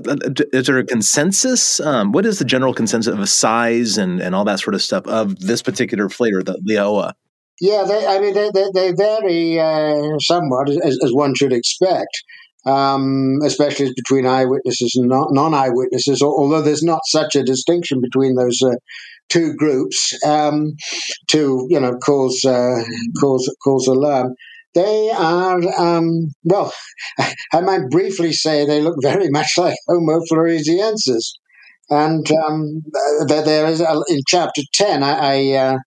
[0.51, 1.79] is there a consensus?
[1.79, 5.07] Um, what is the general consensus of size and, and all that sort of stuff
[5.07, 7.13] of this particular flavor, the Laihoa?
[7.61, 12.23] Yeah, they, I mean, they, they, they vary uh, somewhat, as, as, one should expect,
[12.65, 18.61] um, especially between eyewitnesses and non eyewitnesses, although there's not such a distinction between those
[18.63, 18.75] uh,
[19.29, 20.73] two groups um,
[21.27, 22.81] to, you know, cause, uh,
[23.21, 24.33] cause, cause alarm.
[24.73, 26.73] They are, um, well,
[27.53, 31.33] I might briefly say they look very much like Homo floresiensis.
[31.89, 32.83] And um,
[33.27, 35.77] there, is, a, in chapter 10, I, I, uh,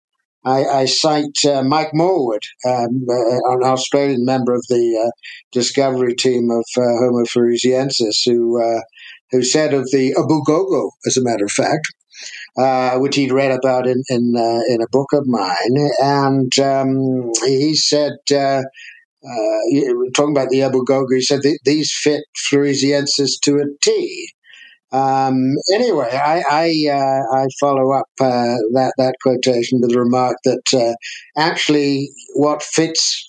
[0.45, 5.11] I, I cite uh, Mike Morwood, um, uh, an Australian member of the uh,
[5.51, 8.81] discovery team of uh, Homo floresiensis, who, uh,
[9.31, 11.87] who said of the Ebu Gogo, as a matter of fact,
[12.57, 17.33] uh, which he'd read about in in, uh, in a book of mine, and um,
[17.45, 18.13] he said.
[18.31, 18.63] Uh,
[19.27, 24.29] uh talking about the Ebu Gogo, he said these fit Floresiensis to a T.
[24.93, 30.37] Um, anyway, I I, uh, I follow up uh, that that quotation with the remark
[30.45, 30.97] that
[31.39, 33.25] actually what fits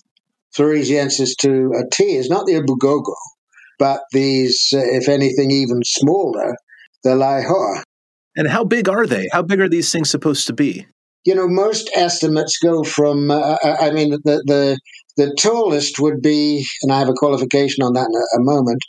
[0.56, 3.16] Floresiensis to a T is not the Ebu Gogo,
[3.78, 6.56] but these, if anything, even smaller,
[7.04, 7.84] the Laihoa.
[8.36, 9.30] And how big are they?
[9.32, 10.86] How big are these things supposed to be?
[11.26, 13.32] You know, most estimates go from.
[13.32, 14.80] Uh, uh I mean, the the
[15.18, 18.82] the tallest would be, and I have a qualification on that in a, a moment.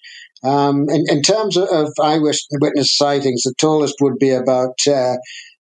[0.45, 5.17] Um, in, in, terms of, eyewitness sightings, the tallest would be about uh,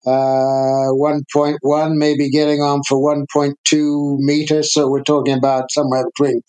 [0.07, 4.75] uh, 1.1, maybe getting on for 1.2 meters.
[4.75, 6.43] So we're talking about somewhere between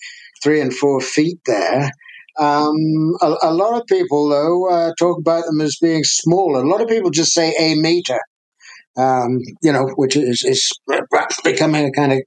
[0.43, 1.91] three and four feet there.
[2.37, 6.63] Um, a, a, lot of people, though, uh, talk about them as being smaller.
[6.63, 8.19] A lot of people just say a meter,
[8.97, 10.69] um, you know, which is, is
[11.43, 12.19] becoming a kind of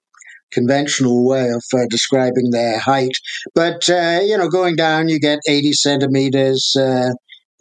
[0.53, 3.13] conventional way of uh, describing their height.
[3.55, 7.11] But, uh, you know, going down, you get 80 centimeters, uh,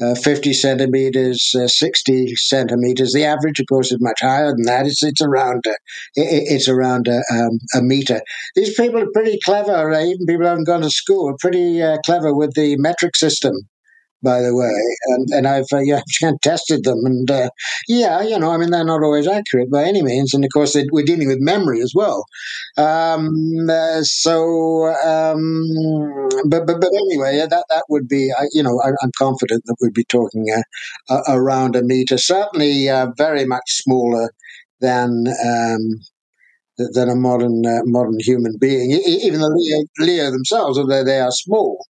[0.02, 3.14] uh, 50 centimeters, uh, 60 centimeters.
[3.14, 4.86] The average, of course, is much higher than that.
[4.86, 5.72] It's, it's around uh,
[6.16, 8.22] it, it's around a, um, a, meter.
[8.56, 9.92] These people are pretty clever.
[9.92, 13.16] Uh, even people who haven't gone to school are pretty uh, clever with the metric
[13.16, 13.54] system
[14.24, 14.72] by the way,
[15.08, 16.02] and and I've uh, yeah
[16.44, 17.50] tested them, and uh,
[17.88, 20.76] yeah, you know, I mean they're not always accurate by any means, and of course
[20.92, 22.26] we're dealing with memory as well.
[22.78, 25.66] Um, uh, so, um,
[26.48, 29.76] but but but anyway, that that would be, I, you know, I, am confident that
[29.82, 30.46] we'd be talking
[31.10, 34.32] uh, around a meter, certainly uh, very much smaller
[34.80, 35.26] than.
[35.46, 36.02] Um,
[36.78, 38.92] than a modern uh, modern human being.
[38.92, 41.86] Even the Lio, Lio themselves, although they are small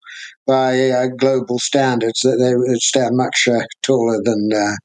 [0.46, 4.76] by uh, global standards, that they stand much uh, taller than uh,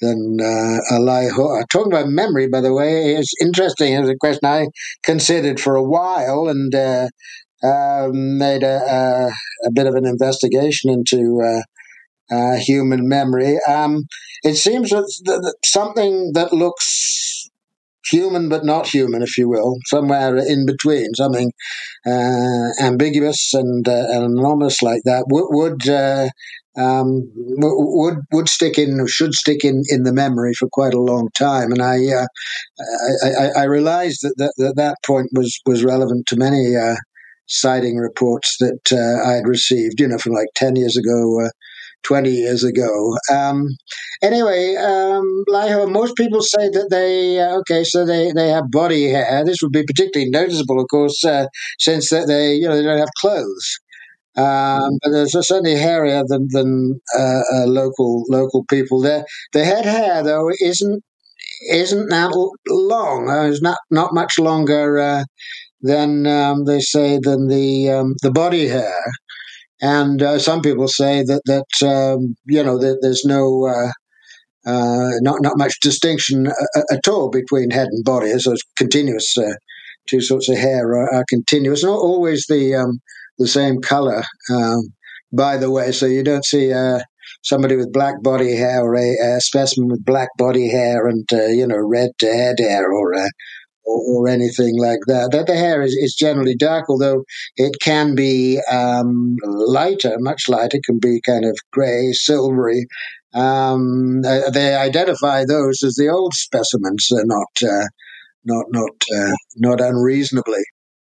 [0.00, 1.64] than uh, Laihoa.
[1.70, 3.94] Talking about memory, by the way, is interesting.
[3.94, 4.66] It's a question I
[5.02, 7.08] considered for a while and uh,
[7.62, 9.30] um, made a,
[9.64, 11.42] a, bit of an investigation into.
[11.42, 11.62] Uh,
[12.30, 13.58] uh human memory.
[13.68, 14.04] Um,
[14.44, 17.33] it seems that, that something that looks
[18.10, 21.52] human but not human, if you will, somewhere in between, something
[22.06, 26.28] uh, ambiguous and, uh, and, anomalous like that, would would, uh,
[26.76, 31.28] um, would would stick in, should stick in, in the memory for quite a long
[31.38, 31.70] time.
[31.70, 32.26] And I uh,
[33.24, 36.96] I, I, I, realized that that, that that point was was relevant to many uh,
[37.46, 41.48] sighting reports that uh, I had received, you know, from like ten years ago
[42.04, 43.16] 20 years ago.
[43.32, 43.66] Um,
[44.22, 45.44] anyway, um,
[45.92, 49.44] most people say that they, uh, okay, so they, they have body hair.
[49.44, 51.46] This would be particularly noticeable, of course, uh,
[51.78, 53.78] since that they, you know, they don't have clothes.
[54.36, 59.00] Um, but they're certainly hairier than, than uh, uh, local local people.
[59.00, 61.04] Their their head hair though isn't
[61.70, 62.32] isn't that
[62.68, 63.28] long.
[63.30, 65.24] Uh, it's not not much longer uh,
[65.82, 69.00] than um, they say than the um, the body hair.
[69.84, 73.92] And uh, some people say that that um, you know that there's no uh,
[74.70, 78.30] uh, not not much distinction uh, at all between head and body.
[78.38, 79.36] So it's continuous.
[79.36, 79.52] Uh,
[80.08, 83.00] two sorts of hair are, are continuous, not always the um,
[83.38, 84.22] the same color.
[84.50, 84.88] Um,
[85.34, 87.00] by the way, so you don't see uh,
[87.42, 91.66] somebody with black body hair or a, a specimen with black body hair and you
[91.66, 93.12] know red head hair or
[93.84, 95.30] or, or, anything like that.
[95.32, 97.24] That the hair is, is generally dark, although
[97.56, 102.86] it can be um, lighter, much lighter, can be kind of grey, silvery.
[103.34, 107.86] Um, uh, they identify those as the old specimens, uh, not uh,
[108.44, 110.62] not not uh, not unreasonably.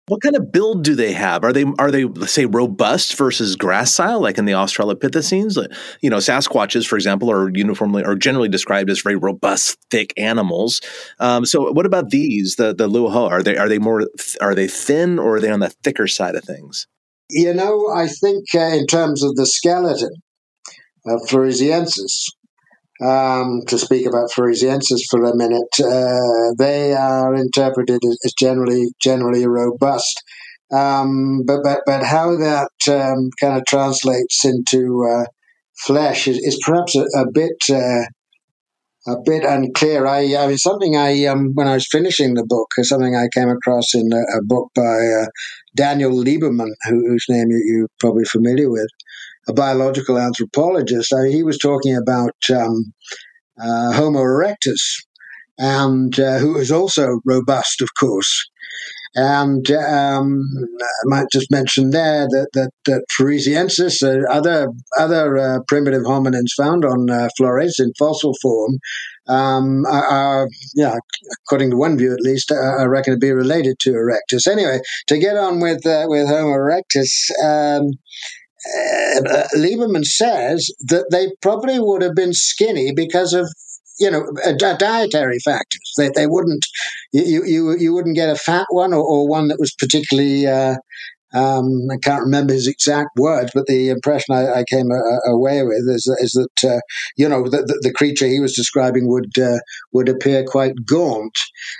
[0.08, 1.44] What kind of build do they have?
[1.44, 5.56] Are they are they say robust versus gracile, like in the Australopithecines?
[6.00, 10.80] You know, Sasquatches, for example, are uniformly are generally described as very robust, thick animals.
[11.20, 12.56] Um, so, what about these?
[12.56, 14.04] The the Laihoa are they are they more
[14.40, 16.86] are they thin or are they on the thicker side of things?
[17.30, 20.10] You know, I think uh, in terms of the skeleton
[21.06, 22.28] of Floresiensis,
[23.00, 29.46] um, to speak about Floresiensis for a minute, uh, they are interpreted as generally generally
[29.46, 30.22] robust.
[30.72, 35.24] Um, but but but how that um, kind of translates into uh,
[35.86, 38.04] flesh is, is, perhaps a, a bit uh,
[39.06, 40.06] a bit unclear.
[40.06, 43.48] I, I mean, something I um, when I was finishing the book, something I came
[43.48, 45.26] across in a, a book by uh,
[45.76, 48.90] Daniel Lieberman, who, whose name you, are probably familiar with
[49.48, 51.12] a biological anthropologist.
[51.12, 52.92] I he was talking about um,
[53.60, 55.02] uh, Homo erectus,
[55.58, 58.48] and uh, who is also robust, of course.
[59.14, 60.42] And um,
[60.82, 66.52] I might just mention there that that, that Floresiensis, uh, other other uh, primitive hominins
[66.56, 68.78] found on uh, Flores in fossil form,
[69.26, 70.94] um, are, are, yeah,
[71.46, 74.46] according to one view at least, are, are reckoned to be related to Erectus.
[74.46, 77.30] Anyway, to get on with uh, with Homo erectus.
[77.42, 77.92] Um,
[78.66, 83.48] uh, Lieberman says that they probably would have been skinny because of
[83.98, 84.24] you know
[84.78, 85.92] dietary factors.
[85.96, 86.64] They, they wouldn't
[87.12, 90.76] you, you you wouldn't get a fat one or, or one that was particularly uh,
[91.34, 95.18] um, I can't remember his exact words, but the impression I, I came a, uh,
[95.26, 96.80] a away with is, is that uh,
[97.16, 99.58] you know the, the, the, creature he was describing would uh,
[99.92, 101.36] would appear quite gaunt,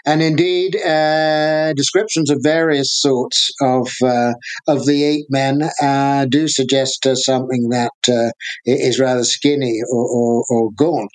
[0.06, 4.34] and indeed uh, descriptions of various sorts of uh,
[4.66, 7.92] of the ape men uh, do suggest something that
[8.64, 11.10] is rather skinny or, or, or gaunt.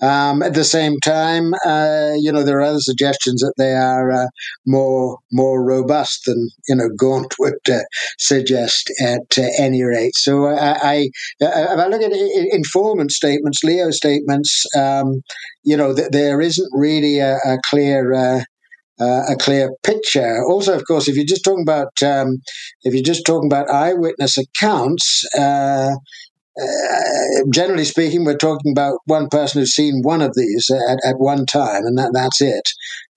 [0.00, 1.54] Um, at the same time,
[2.18, 4.28] you know there are other suggestions that they are
[4.66, 7.67] more more robust than you know gaunt would uh,
[8.18, 10.14] suggest at uh, any rate.
[10.16, 11.10] So I, I,
[11.40, 15.22] if I look at informant statements, Lio statements, um,
[15.64, 18.12] you know, th- there isn't really a, a clear.
[18.12, 18.40] Uh,
[19.00, 20.42] uh, a clear picture.
[20.48, 22.38] Also, of course, if you're just talking about um,
[22.82, 25.90] if you're just talking about eyewitness accounts, uh,
[26.60, 31.18] uh, generally speaking, we're talking about one person who's seen one of these at, at
[31.18, 32.68] one time, and that, that's it.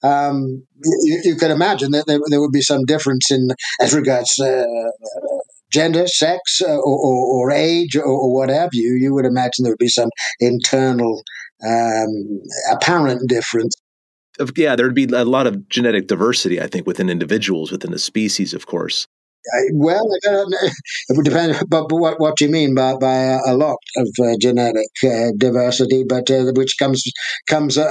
[0.02, 0.64] Um,
[1.04, 3.48] you, you, can imagine that there, there, would be some difference in
[3.80, 4.64] as regards uh,
[5.70, 8.94] gender, sex, uh, or, or, or, age, or, or, what have you.
[8.94, 11.22] You would imagine there would be some internal,
[11.64, 12.40] um,
[12.72, 13.74] apparent difference
[14.56, 18.54] yeah, there'd be a lot of genetic diversity, I think, within individuals, within a species,
[18.54, 19.06] of course.
[19.52, 20.72] I, well, it
[21.10, 24.36] would depend, but, but what, what do you mean by, by a lot of uh,
[24.40, 27.02] genetic uh, diversity, but uh, which comes
[27.48, 27.88] comes uh,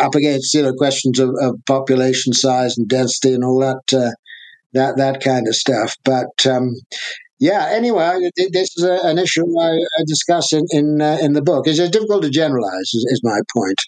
[0.00, 4.12] up against you know questions of, of, population size and density and all that uh,
[4.72, 5.94] that that kind of stuff.
[6.04, 6.74] But um,
[7.38, 11.42] yeah, anyway, this is a, an issue I, I discuss in in, uh, in the
[11.42, 11.66] book.
[11.66, 13.80] It's difficult to generalize, is, is my point.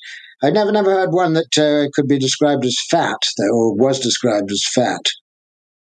[0.43, 4.51] I'd never never heard one that could be described as fat, though, or was described
[4.51, 5.03] as fat.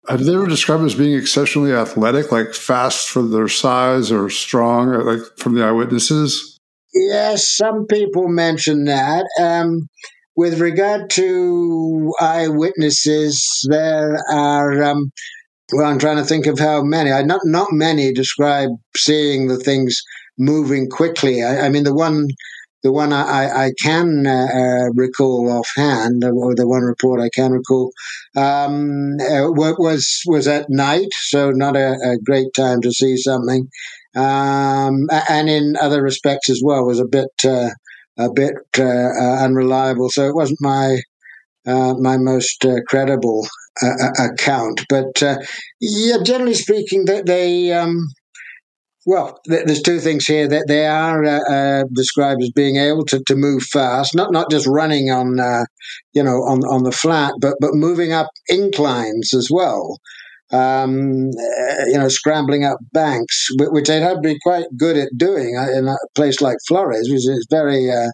[0.08, 4.92] Have they ever described as being exceptionally athletic, like fast for their size or strong,
[5.04, 6.60] like from the eyewitnesses?
[6.94, 9.26] Yes, some people mention that.
[9.40, 9.88] Um,
[10.36, 14.82] with regard to eyewitnesses, there are.
[14.82, 15.12] Um,
[15.72, 17.10] well, I'm trying to think of how many.
[17.10, 20.00] I, not not many describe seeing the things
[20.38, 21.42] moving quickly.
[21.42, 22.28] I, I mean, the one
[22.82, 27.50] the one I, I can uh, uh, recall offhand, or the one report I can
[27.50, 27.90] recall,
[28.36, 33.68] um, uh, was was at night, so not a, a great time to see something,
[34.14, 37.70] um, and in other respects as well was a bit uh,
[38.18, 40.10] a bit uh, uh, unreliable.
[40.10, 40.98] So it wasn't my
[41.66, 43.46] my most credible
[44.18, 45.20] account, but
[45.80, 47.72] yeah, generally speaking, that they.
[47.72, 48.08] Um,
[49.06, 53.22] well, there's two things here that they are uh, uh, described as being able to,
[53.28, 55.64] to move fast, not not just running on, uh,
[56.12, 60.00] you know, on on the flat, but but moving up inclines as well.
[60.52, 64.96] Um, uh, you know, scrambling up banks, which they had have to be quite good
[64.96, 68.10] at doing uh, in a place like Flores, which is very, uh,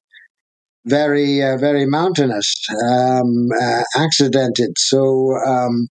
[0.87, 2.55] very, very mountainous,
[2.91, 3.49] um,
[3.97, 4.71] accidented.
[4.79, 5.89] So um,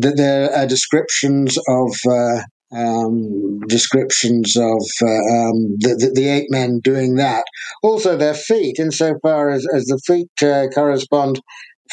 [0.00, 1.92] there are descriptions of
[2.74, 7.44] um, descriptions of uh, um, the, the, ape men doing that.
[7.82, 11.40] Also, their feet, insofar as, as the feet uh, correspond,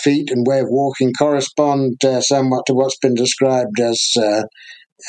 [0.04, 4.12] feet and way of walking correspond uh, somewhat to what's been described as.
[4.18, 4.43] Uh,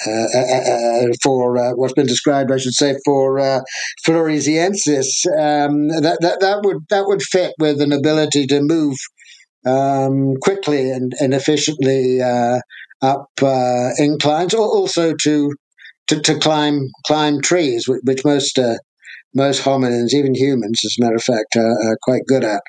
[0.06, 3.40] uh, uh, for what's been described, I should say, for
[4.06, 8.94] Floresiensis, um, that, that that would that would fit with an ability to move
[9.66, 12.20] um, quickly and, and efficiently
[13.02, 15.52] up uh, inclines, or also to,
[16.08, 18.76] to, to climb climb trees, which, which most uh,
[19.34, 22.62] most hominins, even humans, as a matter of fact, are, are quite good at.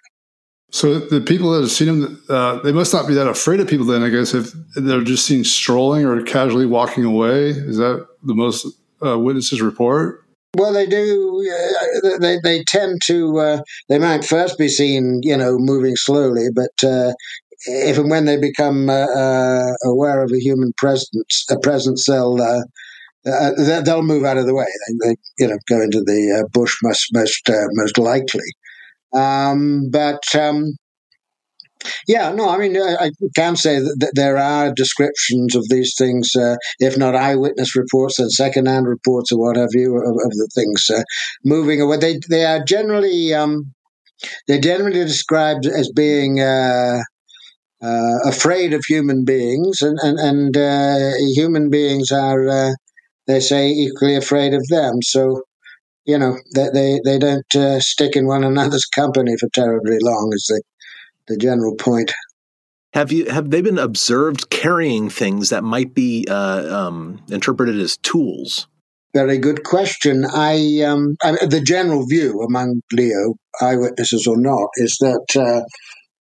[0.72, 3.68] So the people that have seen them, uh, they must not be that afraid of
[3.68, 3.86] people.
[3.86, 8.34] Then I guess if they're just seen strolling or casually walking away, is that the
[8.34, 8.66] most
[9.06, 10.24] uh, witnesses report?
[10.56, 11.46] Well, they do.
[12.04, 13.38] Uh, they they tend to.
[13.40, 17.14] Uh, they might first be seen, you know, moving slowly, but uh,
[17.66, 22.38] if and when they become uh, aware of a human presence, a presence, they'll
[23.26, 24.66] they'll move out of the way.
[24.88, 28.44] They, they you know go into the bush most most most likely.
[29.14, 30.76] Um, but um,
[32.08, 36.32] yeah, no, I mean I can say that there are descriptions of these things,
[36.80, 40.90] if not eyewitness reports, and secondhand reports or what have you of, of the things
[41.44, 41.98] moving away.
[41.98, 43.34] They they are generally.
[43.34, 43.74] Um,
[44.48, 47.00] they're generally described as being uh,
[47.82, 52.72] uh, afraid of human beings, and and, and uh, human beings are, uh,
[53.28, 55.02] they say, equally afraid of them.
[55.02, 55.42] So,
[56.06, 60.32] you know, they they, they don't uh, stick in one another's company for terribly long.
[60.34, 60.62] Is the
[61.28, 62.12] the general point.
[62.94, 67.98] Have you have they been observed carrying things that might be uh, um, interpreted as
[67.98, 68.68] tools?
[69.14, 70.26] Very good question.
[70.26, 75.64] I, um, I the general view among Lio eyewitnesses or not is that uh,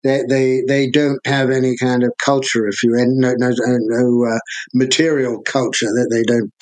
[0.02, 4.38] they, they they don't have any kind of culture, if you no no, no uh,
[4.74, 6.52] material culture that they don't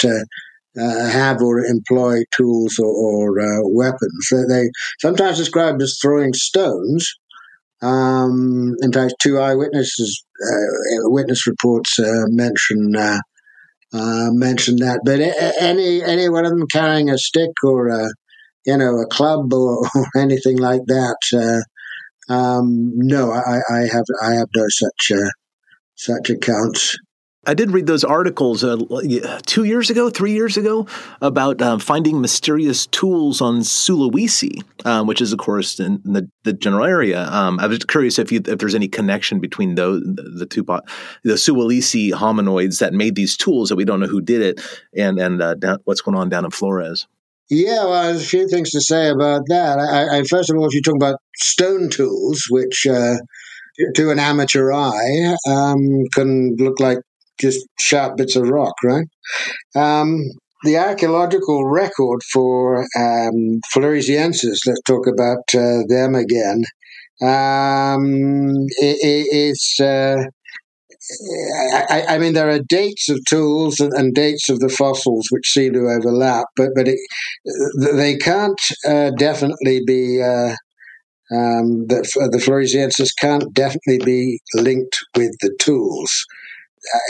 [0.78, 4.28] uh, uh, have or employ tools or, or uh, weapons.
[4.48, 4.70] They
[5.00, 7.08] sometimes described as throwing stones.
[7.80, 12.92] Um, in fact, two eyewitnesses uh, witness reports uh, mention.
[14.32, 15.20] mention that, but
[15.62, 18.08] any any one of them carrying a stick or a
[18.66, 21.64] you know a club or, or anything like that,
[22.28, 25.30] um, no, I, I, have I have no such uh,
[25.94, 26.96] such accounts.
[27.48, 28.76] I did read those articles uh,
[29.46, 30.86] two years ago, three years ago,
[31.22, 36.52] about um, finding mysterious tools on Sulawesi, um, which is, of course, in the, the
[36.52, 37.26] general area.
[37.26, 41.34] Um, I was curious if you, if there's any connection between those the two the
[41.34, 44.60] Sulawesi hominoids that made these tools that we don't know who did it,
[44.94, 47.06] and and uh, down, what's going on down in Flores.
[47.48, 49.78] Yeah, well, there's a few things to say about that.
[49.78, 53.14] I, I, first of all, if you talk about stone tools, which uh,
[53.94, 56.98] to an amateur eye um, can look like
[57.40, 59.06] just sharp bits of rock, right?
[59.76, 60.22] Um,
[60.64, 66.64] the archaeological record for um, Floresiensis, let's talk about uh, them again,
[67.20, 69.80] um, it's.
[69.80, 70.24] Uh,
[71.88, 75.48] I, I, mean, there are dates of tools and, and, dates of the fossils which
[75.48, 76.98] seem to overlap, but but it,
[77.94, 80.22] they can't uh, definitely be.
[80.22, 80.54] Uh,
[81.30, 82.00] um, the,
[82.32, 86.24] the Floresiensis can't definitely be linked with the tools.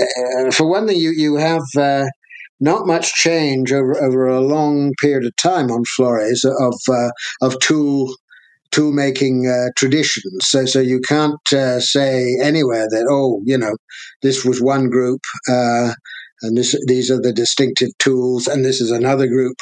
[0.00, 2.06] Uh, for one thing, you you have uh,
[2.60, 7.10] not much change over, over a long period of time on Flores of uh,
[7.42, 8.14] of tool
[8.70, 10.40] tool making uh, traditions.
[10.42, 13.74] So so you can't uh, say anywhere that oh you know
[14.22, 15.20] this was one group.
[15.50, 15.92] Uh,
[16.40, 19.56] and this, these are the distinctive tools, and this is another group,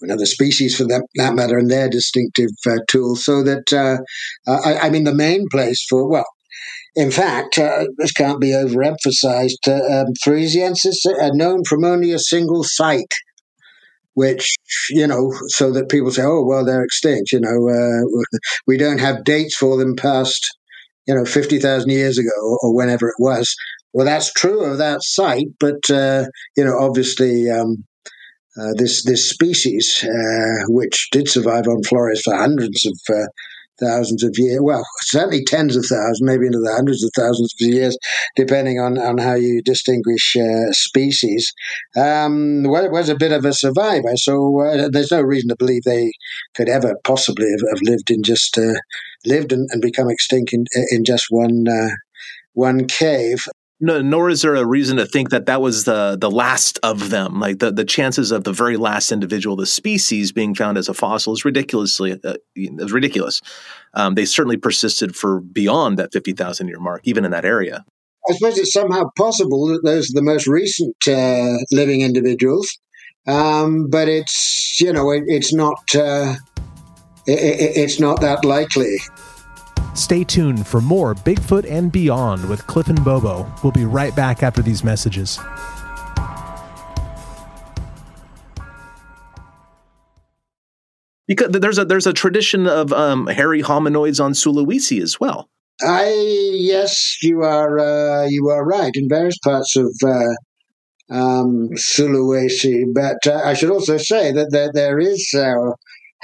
[0.00, 2.48] another species for that, that matter, and their distinctive
[2.88, 3.26] tools.
[3.26, 4.00] So that
[4.46, 6.24] I, I mean, the main place for well,
[6.96, 9.66] in fact, uh, this can't be overemphasized.
[9.66, 13.12] Uh, um, are known from only a single site,
[14.14, 14.54] which,
[14.90, 17.32] you know, so that people say, oh, well, they're extinct.
[17.32, 20.46] You know, uh, we don't have dates for them past,
[21.06, 23.54] you know, 50,000 years ago or whenever it was.
[23.92, 26.26] Well, that's true of that site, but, uh,
[26.56, 27.50] you know, obviously.
[27.50, 27.84] Um,
[28.56, 33.26] uh, this this species, uh, which did survive on Flores for hundreds of uh,
[33.80, 34.60] thousands of years.
[34.62, 37.96] Well, certainly tens of thousands, maybe into the hundreds of thousands of years,
[38.36, 41.52] depending on, on how you distinguish uh, species.
[41.96, 46.12] Um, was a bit of a survivor, so uh, there's no reason to believe they
[46.54, 48.74] could ever possibly have, have lived in just uh,
[49.24, 51.90] lived and, and, become extinct in, in just one uh,
[52.52, 53.46] one cave
[53.84, 57.10] no, nor is there a reason to think that that was the the last of
[57.10, 57.38] them.
[57.38, 60.94] Like the, the chances of the very last individual, the species, being found as a
[60.94, 63.42] fossil is ridiculously uh, is ridiculous.
[63.92, 67.84] Um, they certainly persisted for beyond that fifty thousand year mark, even in that area.
[68.26, 72.78] I suppose it's somehow possible that those are the most recent uh, living individuals,
[73.26, 76.36] um, but it's you know it, it's not uh,
[77.26, 78.96] it, it's not that likely.
[79.94, 83.50] Stay tuned for more Bigfoot and Beyond with Cliff and Bobo.
[83.62, 85.38] We'll be right back after these messages.
[91.26, 95.48] Because there's a there's a tradition of um, hairy hominoids on Sulawesi as well.
[95.80, 96.12] I
[96.54, 100.34] yes, you are uh, you are right in various parts of uh,
[101.10, 105.72] um, Sulawesi, but uh, I should also say that there, there is uh,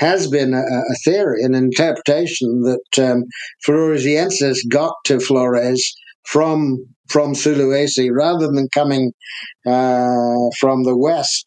[0.00, 3.24] has been a, a theory, an interpretation that um,
[3.66, 5.94] Floresiensis got to Flores
[6.24, 9.12] from from Sulawesi rather than coming
[9.66, 11.44] uh, from the west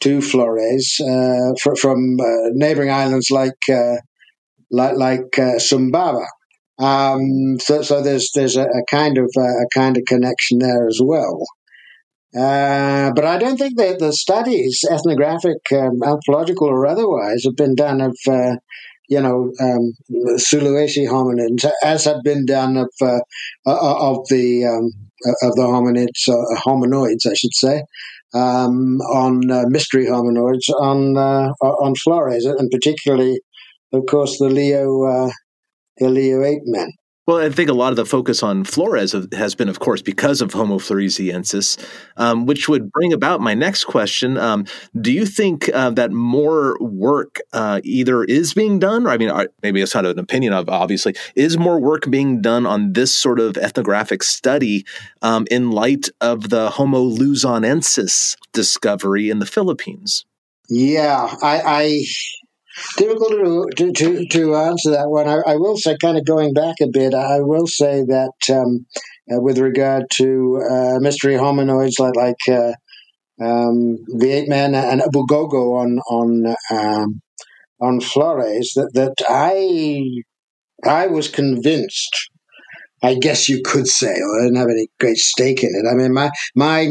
[0.00, 3.96] to Flores uh, fr- from uh, neighboring islands like uh,
[4.70, 6.26] like, like uh, Sumbawa.
[6.78, 11.00] Um, so, so there's there's a, a kind of a kind of connection there as
[11.02, 11.44] well.
[12.36, 17.74] Uh, but I don't think that the studies, ethnographic, um, anthropological, or otherwise, have been
[17.74, 18.54] done of, uh,
[19.08, 19.92] you know, um,
[20.38, 23.18] Sulawesi hominids, as have been done of uh,
[23.66, 24.92] uh of the um,
[25.42, 27.82] of the hominids, uh, hominoids, I should say,
[28.32, 29.40] um, on
[29.72, 33.40] mystery hominoids on on Flores, and particularly,
[33.92, 35.30] of course, the Lio
[35.98, 36.92] the Lio ape men.
[37.30, 40.40] Well, I think a lot of the focus on Flores has been, of course, because
[40.40, 41.78] of Homo floresiensis,
[42.16, 44.36] um, which would bring about my next question.
[44.36, 44.66] Um,
[45.00, 49.30] do you think uh, that more work uh, either is being done, or I mean,
[49.62, 53.38] maybe it's not an opinion of, obviously, is more work being done on this sort
[53.38, 54.84] of ethnographic study
[55.22, 60.26] um, in light of the Homo luzonensis discovery in the Philippines?
[60.68, 62.04] Yeah, I, I
[62.96, 63.30] difficult
[63.76, 65.28] to, to, to, answer that one.
[65.28, 68.86] I, I, will say, kind of going back a bit, I will say that um,
[69.30, 72.72] uh, with regard to uh, mystery hominoids like like uh,
[73.42, 77.20] um, the ape man and Ebu Gogo on on um,
[77.80, 80.22] on Flores, that that I
[80.84, 82.30] I was convinced.
[83.02, 85.88] I guess you could say, I didn't have any great stake in it.
[85.90, 86.82] I mean, my my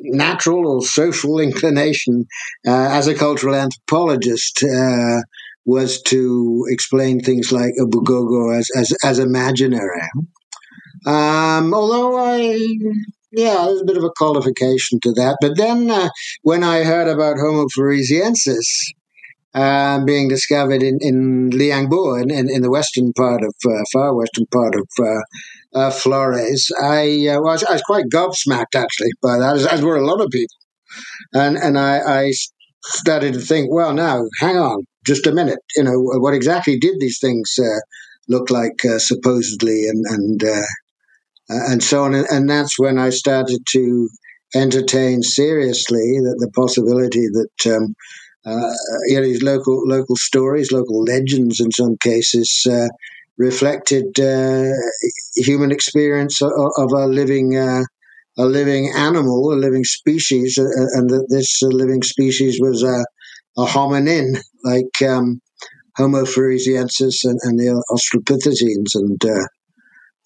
[0.00, 2.26] natural or social inclination
[2.66, 5.20] uh, as a cultural anthropologist uh,
[5.64, 10.00] was to explain things like Ebu Gogo as, as, as imaginary.
[11.06, 12.58] Um, although I
[13.30, 15.36] yeah, there's a bit of a qualification to that.
[15.40, 16.08] But then uh,
[16.42, 18.64] when I heard about Homo floresiensis
[19.54, 23.82] uh, being discovered in, in Liang Bua, in, in, in the western part of, uh,
[23.92, 29.10] far western part of uh, uh Flores, I, uh, was, I was quite gobsmacked actually
[29.22, 30.56] by that, as, as were a lot of people.
[31.32, 32.32] And, and I, I
[32.84, 35.58] started to think, well, now, hang on, just a minute.
[35.76, 37.80] You know, what exactly did these things uh,
[38.28, 40.42] look like, supposedly, and, and
[41.48, 42.14] and so on.
[42.14, 44.08] And that's when I started to
[44.54, 47.94] entertain seriously that the possibility that um,
[48.46, 48.72] uh,
[49.06, 52.66] you know these local local stories, local legends, in some cases.
[52.70, 52.88] Uh,
[53.38, 54.72] reflected uh,
[55.36, 57.82] human experience of, of a living uh,
[58.38, 60.64] a living animal, a living species, uh,
[60.94, 63.04] and that this living species was a,
[63.60, 65.40] a hominin like um,
[65.96, 69.46] Homo floresiensis and, and the Australopithecines, and uh,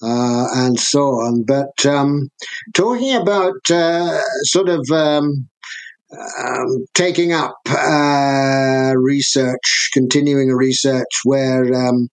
[0.02, 1.44] uh, and so on.
[1.44, 2.28] But um,
[2.74, 5.48] talking about uh, sort of um,
[6.38, 12.08] um, taking up uh, research, continuing research where um,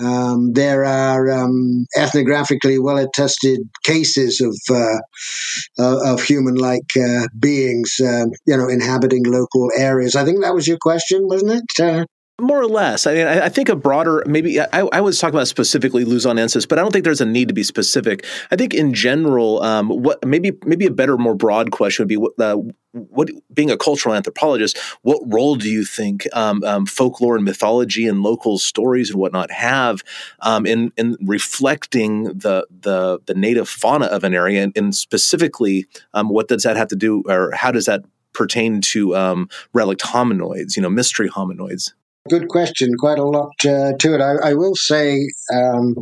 [0.00, 8.26] um, there are um, ethnographically well attested cases of uh, of human-like uh, beings, uh,
[8.46, 10.14] you know, inhabiting local areas.
[10.14, 12.08] I think that was your question, wasn't it?
[12.40, 13.04] More or less.
[13.04, 16.78] I mean, I, think a broader, maybe I, I, was talking about specifically Luzonensis, but
[16.78, 18.24] I don't think there's a need to be specific.
[18.52, 22.16] I think in general, um, what maybe maybe a better, more broad question would be
[22.16, 22.58] what, uh,
[22.92, 28.06] what being a cultural anthropologist, what role do you think um, um, folklore and mythology
[28.06, 30.04] and local stories and whatnot have
[30.38, 35.86] um, in in reflecting the the the native fauna of an area, and, and specifically,
[36.14, 40.02] um, what does that have to do, or how does that pertain to um, relict
[40.02, 41.94] hominoids, you know, mystery hominoids?
[42.28, 42.92] Good question.
[42.98, 44.20] Quite a lot uh, to it.
[44.20, 45.94] I, I will say, um,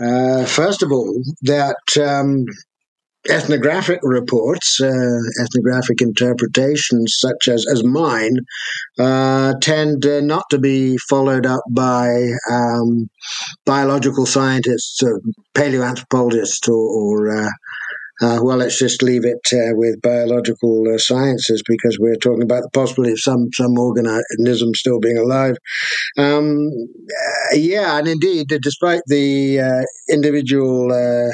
[0.00, 2.44] uh, first of all, that um,
[3.28, 8.36] ethnographic reports, uh, ethnographic interpretations such as, as mine,
[8.98, 13.08] uh, tend uh, not to be followed up by um,
[13.64, 15.20] biological scientists or
[15.54, 17.48] paleoanthropologists or, or
[18.22, 22.62] uh, well, let's just leave it uh, with biological uh, sciences because we're talking about
[22.62, 25.56] the possibility of some some organism still being alive.
[26.16, 31.32] Um, uh, yeah, and indeed, despite the uh, individual uh,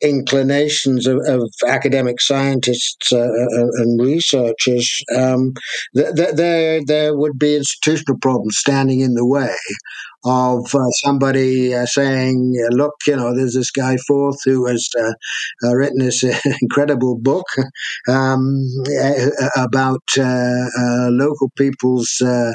[0.00, 3.28] inclinations of, of, academic scientists uh,
[3.76, 5.52] and researchers, um,
[5.96, 9.54] th- th- there there would be institutional problems standing in the way
[10.24, 15.12] of uh, somebody uh, saying, "Look, you know, there's this guy Forth who has uh,
[15.64, 16.24] uh written this
[16.62, 17.46] incredible book
[18.08, 18.66] um,
[19.56, 22.52] about uh, uh, local people's." Uh,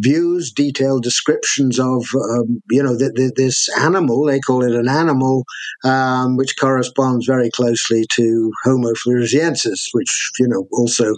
[0.00, 4.26] views, detailed descriptions of, um, you know, th- th- this animal.
[4.26, 5.46] They call it an animal,
[5.84, 11.14] um, which corresponds very closely to Homo floresiensis, which, you know, also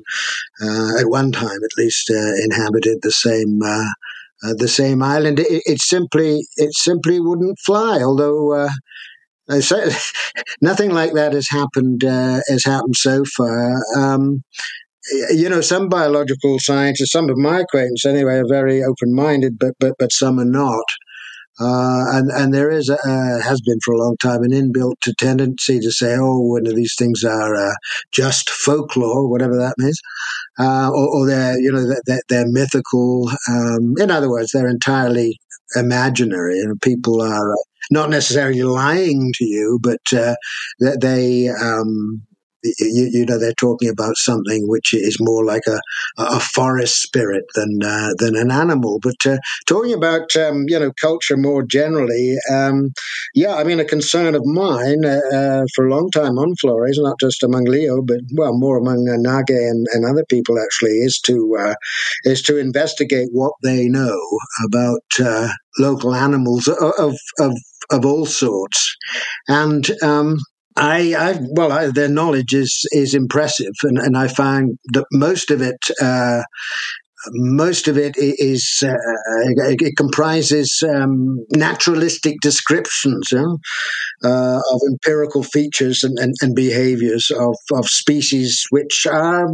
[0.63, 3.61] uh, at one time at least uh, inhabited the same
[4.43, 5.41] uh, the same island.
[5.41, 8.01] It, it, simply it simply wouldn't fly.
[8.03, 8.71] Although uh,
[10.61, 13.81] nothing like that has happened uh, has happened so far.
[13.97, 14.43] Um,
[15.31, 19.75] you know, some biological scientists, some of my acquaintances anyway, are very open minded, but
[19.81, 20.85] but but some are not.
[21.61, 24.95] Uh, and and there is a, uh, has been for a long time an inbuilt
[25.19, 27.75] tendency to say, oh, one of these things are uh,
[28.13, 30.01] just folklore, whatever that means,
[30.59, 33.31] uh, or, or, they're you know they're, they're mythical.
[33.49, 35.39] Um, in other words, they're entirely
[35.77, 37.57] imaginary, and people are uh,
[37.91, 40.35] not necessarily lying to you, but uh,
[41.01, 42.23] they um,
[42.63, 45.79] you, you, know they're talking about something which is more like a,
[46.19, 48.99] a forest spirit than uh, than an animal.
[49.03, 52.91] But uh, talking about um, you know culture more generally, um,
[53.35, 56.99] yeah, I mean a concern of mine uh, uh for a long time on Flores,
[57.01, 60.99] not just among Lio, but well more among uh, Nage and, and, other people actually,
[60.99, 61.75] is to uh,
[62.25, 64.19] is to investigate what they know
[64.65, 65.03] about
[65.79, 67.53] local animals of of
[67.91, 68.97] of all sorts,
[69.49, 70.39] and um,
[70.79, 75.51] I, I well, I, their knowledge is is impressive, and, and I find that most
[75.51, 76.43] of it uh,
[77.33, 78.95] most of it is uh,
[79.51, 87.87] it comprises um, naturalistic descriptions uh, of empirical features and, and, and, behaviors of, of
[87.87, 89.49] species which are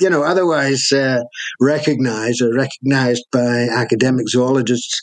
[0.00, 1.20] you know otherwise uh,
[1.60, 5.00] recognized or recognized by academic zoologists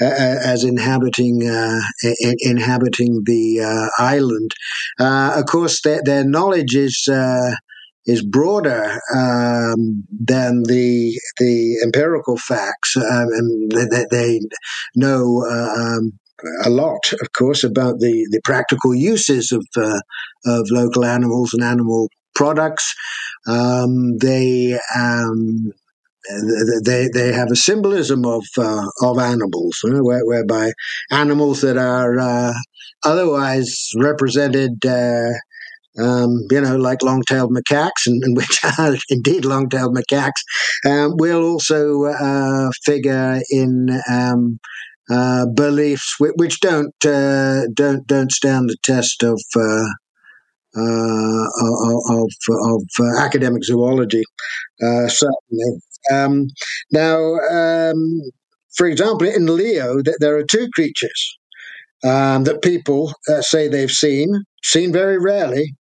[0.00, 1.80] uh, as inhabiting uh,
[2.20, 4.52] in, inhabiting the uh, island.
[4.98, 7.08] Of course their, their knowledge is
[8.08, 8.84] is broader
[9.14, 14.40] um, than the the empirical facts, um, and they, they
[14.96, 16.12] know uh, um,
[16.64, 20.00] a lot, of course, about the, the practical uses of uh,
[20.46, 22.94] of local animals and animal products.
[23.46, 25.72] Um, they um,
[26.84, 30.72] they they have a symbolism of uh, of animals, you know, whereby
[31.10, 32.54] animals that are uh,
[33.04, 34.84] otherwise represented.
[34.84, 35.32] Uh,
[35.98, 40.42] um, you know, like long-tailed macaques, and, and which are indeed long-tailed macaques,
[40.86, 44.58] um, will also uh, figure in um,
[45.10, 49.86] uh, beliefs which, which don't uh, don't don't stand the test of uh,
[50.76, 51.44] uh,
[52.10, 54.22] of of uh, academic zoology,
[54.80, 55.80] certainly.
[56.12, 56.46] Um,
[56.92, 57.18] now,
[57.50, 58.20] um,
[58.76, 61.38] for example, in Lio, there are two creatures
[62.04, 64.32] um, that people say they've seen,
[64.62, 65.74] seen very rarely,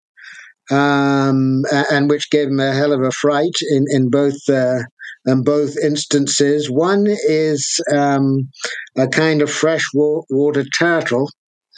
[0.71, 4.79] um, and which gave him a hell of a fright in in both uh,
[5.25, 6.69] in both instances.
[6.69, 8.49] One is um,
[8.97, 11.29] a kind of freshwater turtle.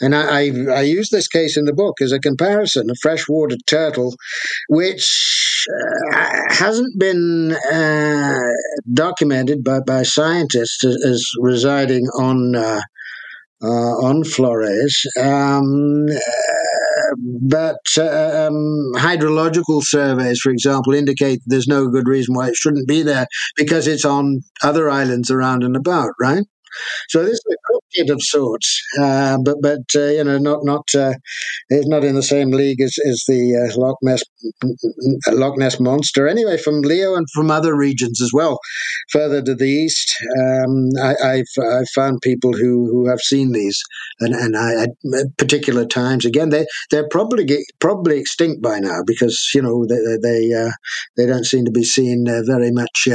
[0.02, 3.56] And I, I, I, use this case in the book as a comparison, a freshwater
[3.66, 4.14] turtle,
[4.70, 5.66] which
[6.16, 8.38] uh, hasn't been uh,
[8.94, 12.80] documented by, by scientists as, as residing on uh,
[13.62, 15.04] uh, on Flores.
[15.20, 16.06] Um,
[17.16, 22.88] but uh, um, hydrological surveys, for example, indicate there's no good reason why it shouldn't
[22.88, 26.44] be there because it's on other islands around and about, right?
[27.08, 30.86] So this is a cryptid of sorts, uh, but but uh, you know not not
[30.96, 31.14] uh,
[31.68, 34.22] it's not in the same league as, as the uh, Loch Ness
[35.28, 36.28] Loch Ness monster.
[36.28, 38.58] Anyway, from Lio and from other regions as well,
[39.10, 43.80] further to the east, um, I, have I've found people who, who have seen these,
[44.20, 47.46] and and I, at particular times again they they're probably
[47.80, 50.72] probably extinct by now because you know they they uh,
[51.16, 53.08] they don't seem to be seen uh, very much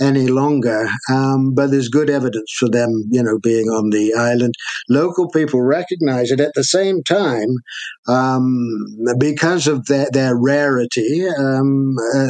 [0.00, 0.88] any longer.
[1.10, 4.54] Um, but there's good evidence for them, you know, being on the island.
[4.88, 7.48] Local people recognize it at the same time
[8.08, 8.60] um,
[9.18, 11.26] because of their, their rarity.
[11.28, 12.26] Um, uh,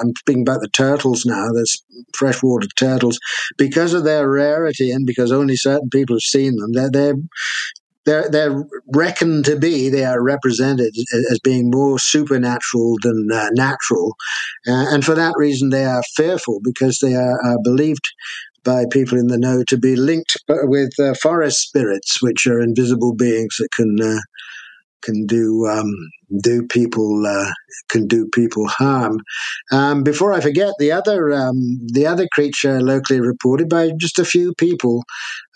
[0.00, 1.82] I'm speaking about the turtles now, there's
[2.14, 3.18] freshwater turtles.
[3.58, 7.14] Because of their rarity and because only certain people have seen them, they're, they're
[8.06, 10.94] they're they're reckoned to be they are represented
[11.30, 14.14] as being more supernatural than uh, natural,
[14.66, 18.08] uh, and for that reason they are fearful because they are, are, believed
[18.64, 23.14] by people in the know to be linked with uh, forest spirits, which are invisible
[23.14, 24.20] beings that can uh,
[25.02, 25.90] can do um,
[26.40, 27.50] do people uh,
[27.88, 29.18] can do people harm.
[29.72, 34.24] Um, before I forget, the other um, the other creature locally reported by just a
[34.24, 35.04] few people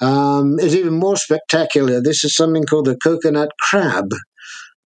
[0.01, 2.01] um, is even more spectacular.
[2.01, 4.11] This is something called the coconut crab.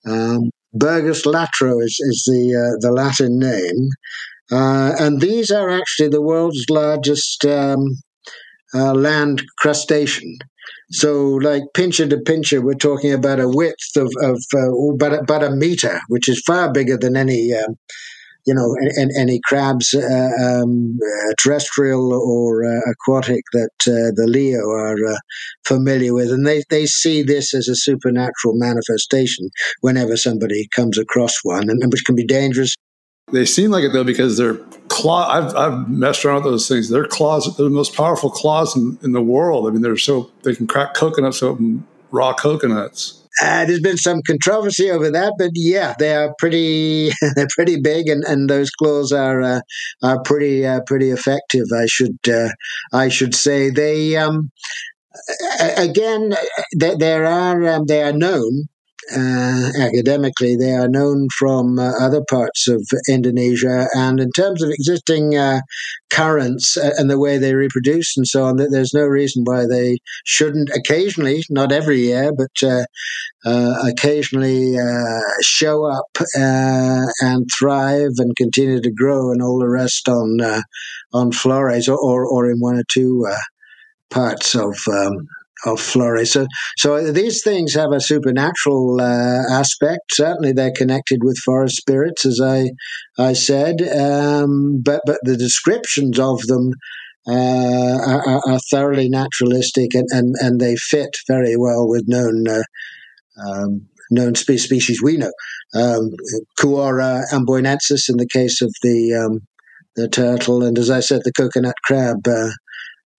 [0.05, 3.89] Um, Birgus latro is, is the uh, the Latin name,
[4.51, 7.97] uh, and these are actually the world's largest um,
[8.76, 10.38] uh, land crustacean.
[10.91, 15.49] So, like pincher to pincher, we're talking about a width of, of uh, about, a
[15.49, 17.76] meter, which is far bigger than any, um,
[18.45, 24.28] you know, any, any crabs, uh, um, uh, terrestrial or uh, aquatic that uh, the
[24.28, 25.17] Lio are
[25.65, 26.30] familiar with.
[26.30, 29.49] And they, they see this as a supernatural manifestation
[29.82, 32.76] whenever somebody comes across one, and which can be dangerous
[33.32, 34.55] they seem like it though because their
[34.88, 35.28] claw.
[35.30, 36.89] I've, I've messed around with those things.
[36.89, 39.67] Their claws, they're the most powerful claws in, in the world.
[39.67, 43.21] I mean, they're so they can crack coconuts open, raw coconuts.
[43.41, 47.11] Uh, there's been some controversy over that, but yeah, they are pretty.
[47.36, 49.59] they're pretty big, and, and those claws are uh,
[50.01, 51.65] are pretty uh, pretty effective.
[51.76, 52.49] I should uh,
[52.93, 54.15] I should say they.
[54.15, 54.51] Um,
[55.78, 56.34] again,
[56.73, 58.67] there are um, they are known
[59.13, 63.87] uh, academically, they are known from uh, other parts of Indonesia.
[63.93, 65.61] And in terms of existing uh,
[66.09, 69.97] currents uh, and the way they reproduce and so on, there's no reason why they
[70.25, 72.85] shouldn't occasionally, not every year, but uh,
[73.45, 74.75] uh, occasionally
[75.41, 80.39] show up and thrive and continue to grow and all the rest on
[81.13, 83.25] on Flores or, or, or in one or two
[84.09, 85.27] parts of um,
[85.66, 86.34] of Flores.
[86.34, 86.47] So,
[86.78, 90.01] so these things have a supernatural uh, aspect.
[90.11, 92.70] Certainly, they're connected with forest spirits, as I
[93.18, 93.82] I said.
[93.82, 96.72] Um, but but the descriptions of them.
[97.28, 102.61] Uh, are, are, thoroughly naturalistic and, and, and they fit very well with known uh,
[103.43, 105.32] um, known species we know.
[105.74, 106.11] Um,
[106.61, 109.41] amboinensis in the case of the um,
[109.95, 112.49] the turtle, and as I said, the coconut crab uh,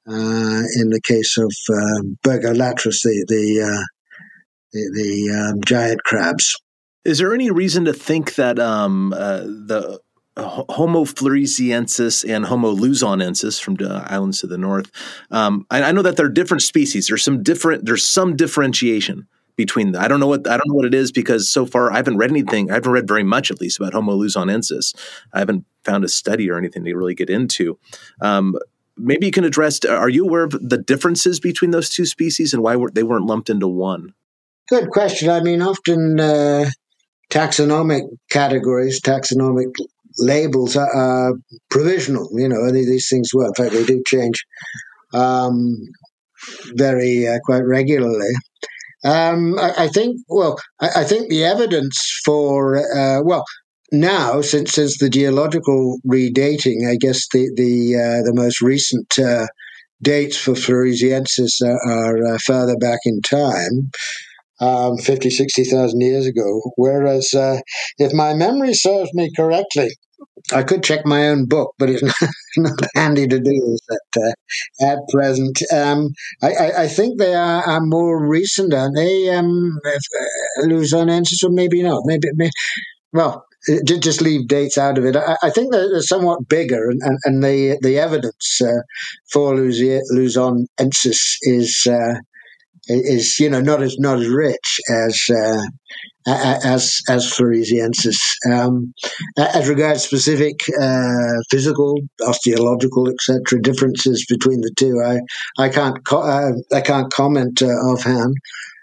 [0.08, 3.84] uh, in the case of um, the the, uh,
[4.72, 6.54] the, the um, giant crabs.
[7.04, 10.00] Is there any reason to think that um, uh, the
[10.38, 14.90] Homo floresiensis and Homo luzonensis from the islands to the north.
[15.30, 17.06] Um, I, I, know that they're different species.
[17.06, 17.86] There's some different.
[17.86, 19.26] There's some differentiation
[19.56, 20.02] between them.
[20.02, 22.18] I don't know what I don't know what it is because so far I haven't
[22.18, 22.70] read anything.
[22.70, 24.94] I haven't read very much, at least, about Homo luzonensis.
[25.32, 27.78] I haven't found a study or anything to really get into.
[28.20, 28.56] Um,
[28.96, 29.84] maybe you can address.
[29.84, 33.50] Are you aware of the differences between those two species and why they weren't lumped
[33.50, 34.14] into one?
[34.68, 35.30] Good question.
[35.30, 36.66] I mean, often uh,
[37.30, 39.72] taxonomic categories, taxonomic
[40.18, 41.34] labels are, are,
[41.70, 42.28] provisional.
[42.32, 43.48] You know, these things well.
[43.48, 44.44] In fact, they do change
[45.14, 45.76] um,
[46.74, 48.32] very uh, quite regularly.
[49.04, 50.20] Um, I, I, think.
[50.28, 53.44] Well, I, I, think the evidence for uh, well
[53.92, 59.46] now since since the geological redating, I guess the the uh, the most recent uh,
[60.02, 63.90] dates for Floresiensis are, are uh, further back in time
[64.60, 66.72] um, 50, 60,000 years ago.
[66.76, 67.58] Whereas, uh,
[67.98, 69.90] if my memory serves me correctly,
[70.52, 72.14] I could check my own book, but it's not,
[72.56, 75.60] not handy to do at, uh, at present.
[75.72, 76.10] Um,
[76.42, 79.28] I, I, I, think they are, are, more recent, aren't they?
[79.30, 82.02] Um, uh, Luzonensis, or maybe not.
[82.04, 82.52] Maybe, maybe
[83.12, 83.44] well,
[83.84, 85.16] just leave dates out of it.
[85.16, 88.82] I, I think they're, somewhat bigger, and, and, and the the evidence uh,
[89.32, 92.14] for Luzonensis is uh,
[92.88, 95.62] is you know not as not as rich as uh,
[96.26, 98.20] as as.
[98.50, 98.92] Um,
[99.38, 103.60] as regards specific uh, physical, osteological, etc.
[103.62, 105.20] differences between the two, I
[105.62, 108.36] I can't co- uh, I can't comment uh, offhand.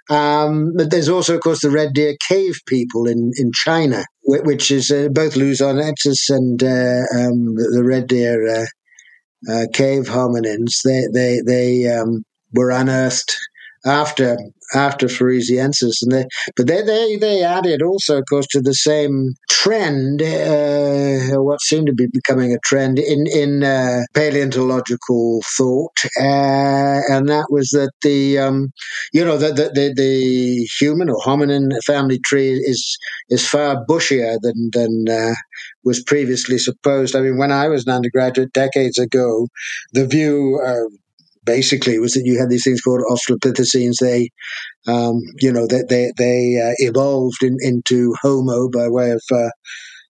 [0.10, 4.70] Um, but there's also, of course, the Red Deer Cave people in, in China, which
[4.70, 8.68] is uh, both Luzonensis and uh, um, the Red Deer
[9.74, 10.82] cave hominins.
[10.84, 12.24] They they they um,
[12.54, 13.34] were unearthed
[13.86, 14.38] after
[14.76, 19.34] after Floresiensis, and they but they they they added also, of course, to the same
[19.50, 27.00] trend, uh, what seemed to be becoming a trend in in uh, paleontological thought, uh,
[27.10, 28.72] and that was that the um,
[29.14, 32.98] you know the, the the, the human or hominin family tree is
[33.30, 35.34] is far bushier than than uh,
[35.84, 37.16] was previously supposed.
[37.16, 39.48] I mean, when I was an undergraduate decades ago,
[39.94, 40.90] the view uh,
[41.46, 43.96] basically was that you had these things called Australopithecines.
[44.00, 44.30] They,
[44.88, 49.50] um, you know, they they, they uh, evolved in, into Homo by way of uh,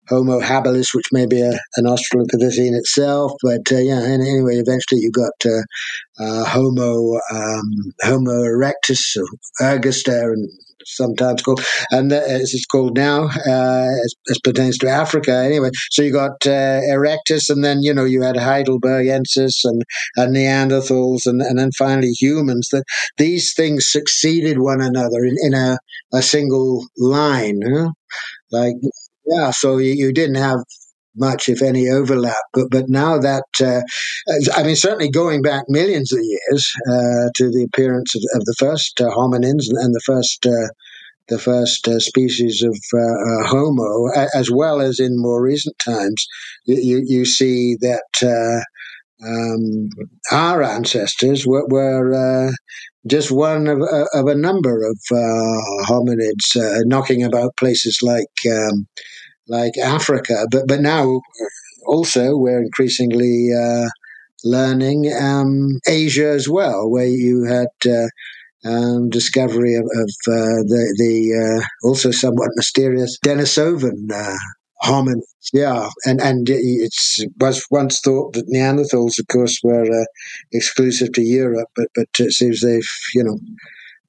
[0.08, 3.32] Homo habilis, which may be a, an Australopithecine itself.
[3.42, 9.16] But uh, yeah, and anyway, eventually you got uh, uh, Homo um, Homo erectus,
[9.60, 10.48] ergaster, and
[10.84, 15.32] sometimes called, and as it's called now, uh, as, as, pertains to Africa.
[15.32, 19.82] Anyway, so you got uh, Erectus, and then you know you had Heidelbergensis and,
[20.16, 22.68] and Neanderthals, and, and then finally humans.
[22.72, 22.84] That
[23.16, 25.78] these things succeeded one another in, in a,
[26.12, 27.60] a single line,
[28.50, 28.74] like
[29.26, 29.50] yeah.
[29.50, 30.58] So you, you didn't have
[31.18, 32.44] much, if any, overlap.
[32.52, 33.82] But but now that uh,
[34.54, 38.54] I mean, certainly going back millions of years uh, to the appearance of, of the
[38.58, 40.46] first uh, hominins and, the first.
[40.46, 40.68] Uh,
[41.28, 46.26] the first uh, species of uh, Homo, as well as in more recent times,
[46.64, 48.56] you, you see that
[49.22, 49.90] um,
[50.32, 52.50] our ancestors were, were
[53.06, 53.82] just one of,
[54.14, 54.98] of, a number of
[55.86, 56.56] hominids
[56.86, 58.86] knocking about places like um,
[59.48, 60.46] like Africa.
[60.50, 61.20] But but now
[61.86, 63.88] also we're increasingly uh,
[64.44, 67.68] learning um, Asia as well, where you had.
[67.86, 68.08] Uh,
[68.64, 74.36] um, discovery of, of uh, the the uh, also somewhat mysterious Denisovan uh,
[74.82, 75.22] hominids.
[75.52, 76.92] Yeah, and and it
[77.40, 80.04] was once thought that Neanderthals, of course, were uh,
[80.52, 82.82] exclusive to Europe, but but it seems they've
[83.14, 83.38] you know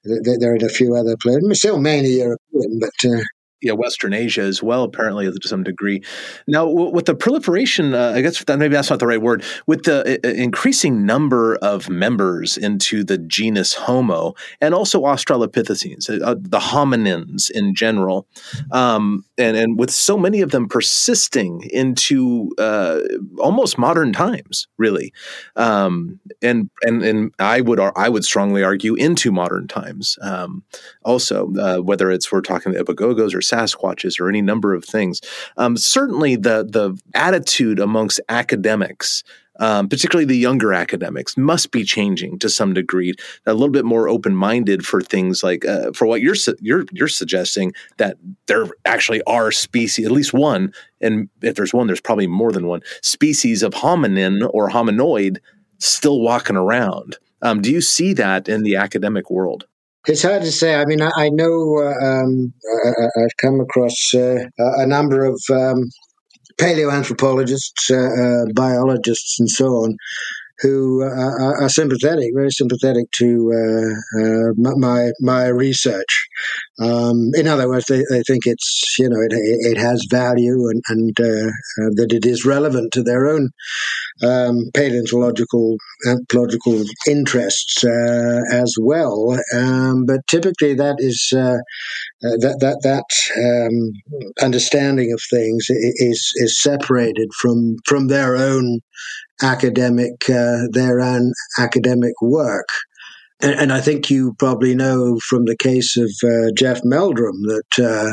[0.04, 1.60] they're in a few other places.
[1.60, 3.24] Still mainly European, but
[3.62, 6.01] yeah, Western Asia as well, apparently to some degree.
[6.47, 9.43] Now, w- with the proliferation, uh, I guess that maybe that's not the right word.
[9.68, 16.24] With the uh, increasing number of members into the genus Homo, and also Australopithecines, uh,
[16.24, 18.28] uh, the hominins in general,
[18.72, 22.99] um, and and with so many of them persisting into uh,
[23.39, 25.14] almost modern times, really,
[25.57, 30.18] um, and and and I would I would strongly argue into modern times.
[30.22, 30.64] Um,
[31.03, 35.22] also, uh, whether it's we're talking Ebu Gogos or Sasquatches or any number of things.
[35.58, 39.24] Um, certainly, the the attitude amongst academics
[39.60, 43.14] um, particularly the younger academics, must be changing to some degree,
[43.45, 46.86] a little bit more open minded for things like uh, for what you're su- you're
[46.91, 52.02] you're suggesting that there actually are species, at least one, and if there's one, there's
[52.02, 55.38] probably more than one species of hominin or hominoid
[55.78, 57.18] still walking around.
[57.41, 59.66] Um, do you see that in the academic world?
[60.08, 60.76] It's hard to say.
[60.76, 62.54] I mean, I, I know uh, um,
[62.86, 65.89] I, have come across uh, a number of um,
[66.60, 69.97] paleoanthropologists, uh, uh, biologists, and so on,
[70.62, 76.28] who are, are sympathetic, very sympathetic to uh, uh, my my research.
[76.82, 80.82] Um, in other words, they, they think it's you know it, it has value and,
[80.89, 83.49] and uh, uh that it is relevant to their own
[84.24, 89.38] um, paleontological anthropological interests uh, as well.
[89.55, 91.57] Um, but typically, that is uh,
[92.22, 93.05] that that that
[93.38, 93.91] um,
[94.41, 98.80] understanding of things is is separated from from their own
[99.42, 102.68] academic uh, their own academic work.
[103.42, 107.80] And, and, I think you probably know from the case of uh, Jeff Meldrum that
[107.80, 108.12] uh,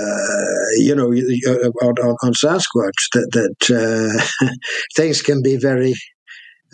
[0.00, 4.48] uh you know on, on, on, Sasquatch that that uh,
[4.96, 5.94] things can be very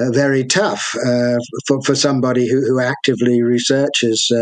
[0.01, 0.83] uh, very tough
[1.67, 4.33] for, for somebody who, who actively researches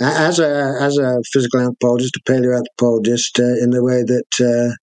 [0.00, 4.76] as a as a physical anthropologist, a paleoanthropologist, in the way that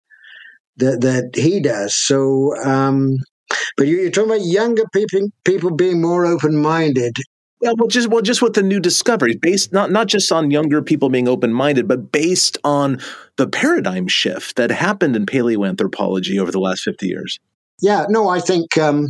[0.77, 1.95] that that he does.
[1.97, 3.17] So, um,
[3.77, 7.17] but you, are talking about younger people people being more open minded.
[7.61, 10.83] Well, well, just well, just with the new discoveries, based not not just on younger
[10.83, 13.01] people being open minded, but based on
[13.37, 17.39] the paradigm shift that happened in paleoanthropology over the last fifty years.
[17.81, 19.09] Yeah, no, I think um,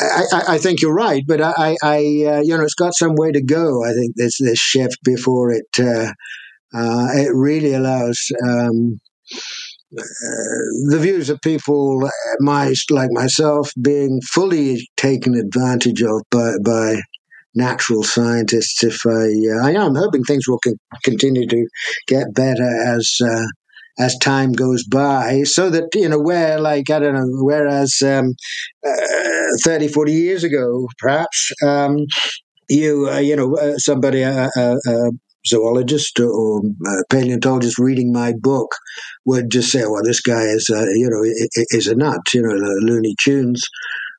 [0.00, 3.14] I, I, I, think you're right, but I, I uh, you know, it's got some
[3.16, 3.84] way to go.
[3.84, 6.12] I think this this shift before it uh,
[6.74, 9.00] uh, it really allows um,
[9.92, 12.08] the views of people,
[12.40, 17.00] my like myself, being fully taken advantage of by by
[17.54, 18.82] natural scientists.
[18.82, 21.66] If I, uh, I am hoping things will con- continue to
[22.06, 23.46] get better as uh,
[23.98, 28.34] as time goes by, so that you know where, like I don't know, whereas um,
[28.86, 31.52] uh, 30, 40 years ago, perhaps.
[31.64, 32.06] Um,
[32.68, 35.10] you, uh, you know, uh, somebody, uh, uh, uh
[35.46, 36.62] zoologist or
[37.10, 38.74] paleontologist reading my book
[39.24, 41.22] would just say, "Well, this guy is, uh, you know,
[41.70, 43.62] is a nut," you know, Looney Tunes.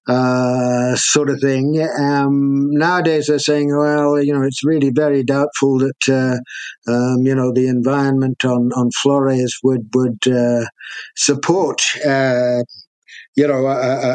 [0.05, 1.81] Uh, sort of thing.
[1.97, 7.33] Um, nowadays, they're saying, well, you know, it's really very doubtful that, uh, um, you
[7.33, 10.65] know, the environment on, on Flores would would uh,
[11.15, 12.63] support, uh,
[13.37, 13.65] you know,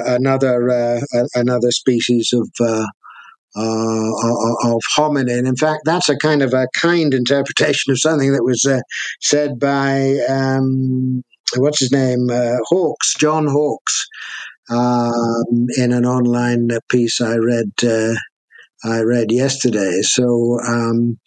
[0.07, 1.01] another uh,
[1.35, 2.51] another species of
[3.59, 5.47] uh, of hominin.
[5.47, 8.81] In fact, that's a kind of a kind interpretation of something that was uh,
[9.21, 11.23] said by um,
[11.57, 14.07] what's his name, uh, Hawks, John Hawks,
[14.71, 17.73] um, in an online piece I read.
[17.83, 18.15] Uh,
[18.85, 20.03] I read yesterday.
[20.03, 21.19] So um,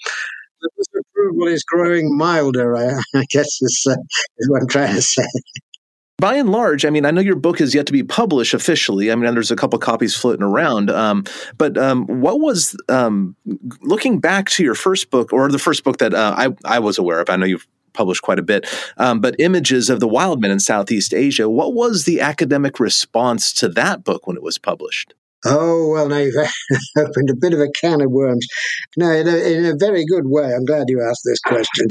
[0.61, 2.77] the approval is growing milder.
[2.77, 3.95] I, I guess is, uh,
[4.37, 5.27] is what I'm trying to say
[6.21, 9.11] by and large, I mean, I know your book is yet to be published officially.
[9.11, 10.89] I mean, there's a couple copies floating around.
[10.91, 11.25] Um,
[11.57, 13.35] but um, what was um,
[13.81, 16.97] looking back to your first book, or the first book that uh, I I was
[16.97, 17.29] aware of?
[17.29, 18.67] I know you've published quite a bit,
[18.97, 21.49] um, but images of the wild men in Southeast Asia.
[21.49, 25.13] What was the academic response to that book when it was published?
[25.43, 26.35] Oh, well, now you've
[26.97, 28.45] opened a bit of a can of worms.
[28.95, 30.53] No, in a, in a very good way.
[30.53, 31.87] I'm glad you asked this question.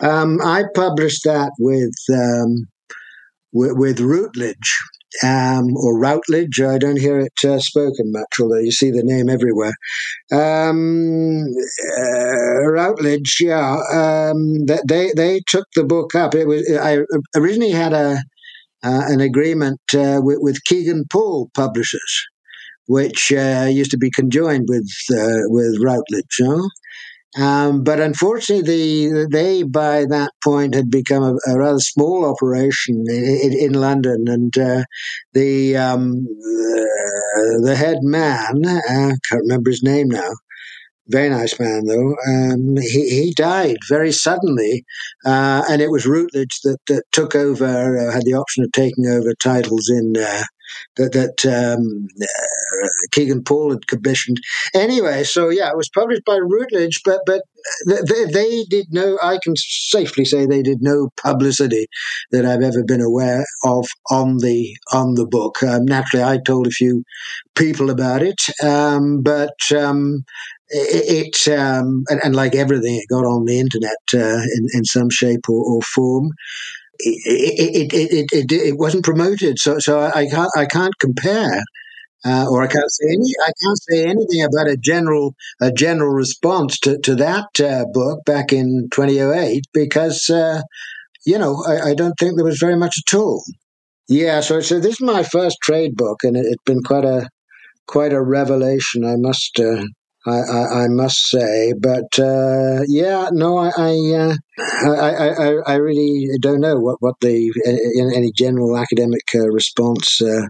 [0.00, 2.68] Um, I published that with um,
[3.52, 4.78] with, with Routledge.
[5.24, 6.60] Um, or Routledge.
[6.60, 9.72] I don't hear it uh, spoken much, although you see the name everywhere.
[10.30, 11.46] Um,
[11.98, 16.36] uh, Routledge, yeah, um, they they took the book up.
[16.36, 16.98] It was I
[17.34, 18.22] originally had a
[18.82, 22.24] uh, an agreement uh, with, with, Kegan Paul Publishers,
[22.86, 26.40] which uh, used to be conjoined with uh, with Routledge.
[27.38, 33.04] Um, but unfortunately, the, they by that point had become a, a rather small operation
[33.08, 34.84] in, in London, and uh,
[35.32, 40.30] the, um, the, the head man, I uh, can't remember his name now,
[41.06, 42.16] very nice man though.
[42.26, 44.84] Um, he, he died very suddenly,
[45.24, 49.06] uh, and it was Routledge that, that took over, uh, had the option of taking
[49.06, 50.42] over titles in uh,
[50.96, 54.38] that that um, uh, Kegan Paul had commissioned.
[54.74, 57.42] Anyway, so yeah, it was published by Routledge, but but
[57.86, 59.18] they, they did no.
[59.22, 61.86] I can safely say they did no publicity
[62.30, 65.62] that I've ever been aware of on the on the book.
[65.62, 67.04] Um, naturally, I told a few
[67.54, 70.24] people about it, um, but um,
[70.68, 74.84] it, it um, and, and, like everything, it got on the internet uh, in, in
[74.84, 76.30] some shape or, or form
[77.02, 81.62] it, it, it, it, wasn't promoted, so so I can't I can't compare,
[82.24, 86.12] uh, or I can't say any I can't say anything about a general a general
[86.12, 90.62] response to to that uh, book back in 2008 because uh,
[91.24, 93.42] you know I, I, don't think there was very much at all.
[94.08, 97.28] Yeah, so so this is my first trade book, and it, has been quite a
[97.86, 99.04] quite a revelation.
[99.04, 99.84] I must uh,
[100.26, 104.36] I, I, I must say, but uh, yeah, no, I I, uh,
[104.84, 107.52] I, I, I really don't know what what the
[108.14, 110.46] any general academic uh, response uh,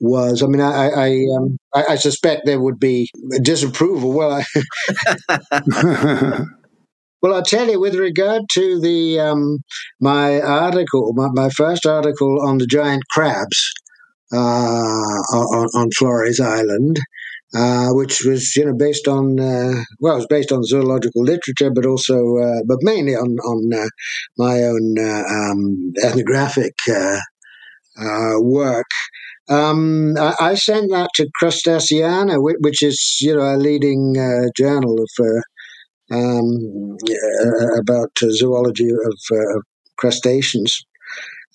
[0.00, 0.42] was.
[0.42, 3.08] I mean, I I, um, I, I suspect there would be
[3.40, 4.12] disapproval.
[4.12, 4.44] Well, I,
[7.22, 9.58] well, I'll tell you with regard to the um,
[10.00, 13.72] my article, my, my first article on the giant crabs
[14.32, 16.98] uh, on, on Flores Island.
[17.54, 21.70] Uh, which was you know based on uh, well, it was based on zoological literature,
[21.74, 23.88] but also uh, but mainly on on uh,
[24.36, 26.74] my own uh, um, ethnographic
[28.40, 28.90] work.
[29.48, 34.14] Um, I, I, sent that to Crustaceana, which is you know a leading
[34.54, 35.42] journal of
[36.12, 36.98] um,
[37.78, 39.62] about zoology of
[39.96, 40.84] crustaceans.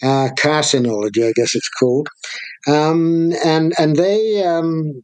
[0.04, 2.08] carcinology, I guess it's called,
[2.68, 5.04] um, and and they um,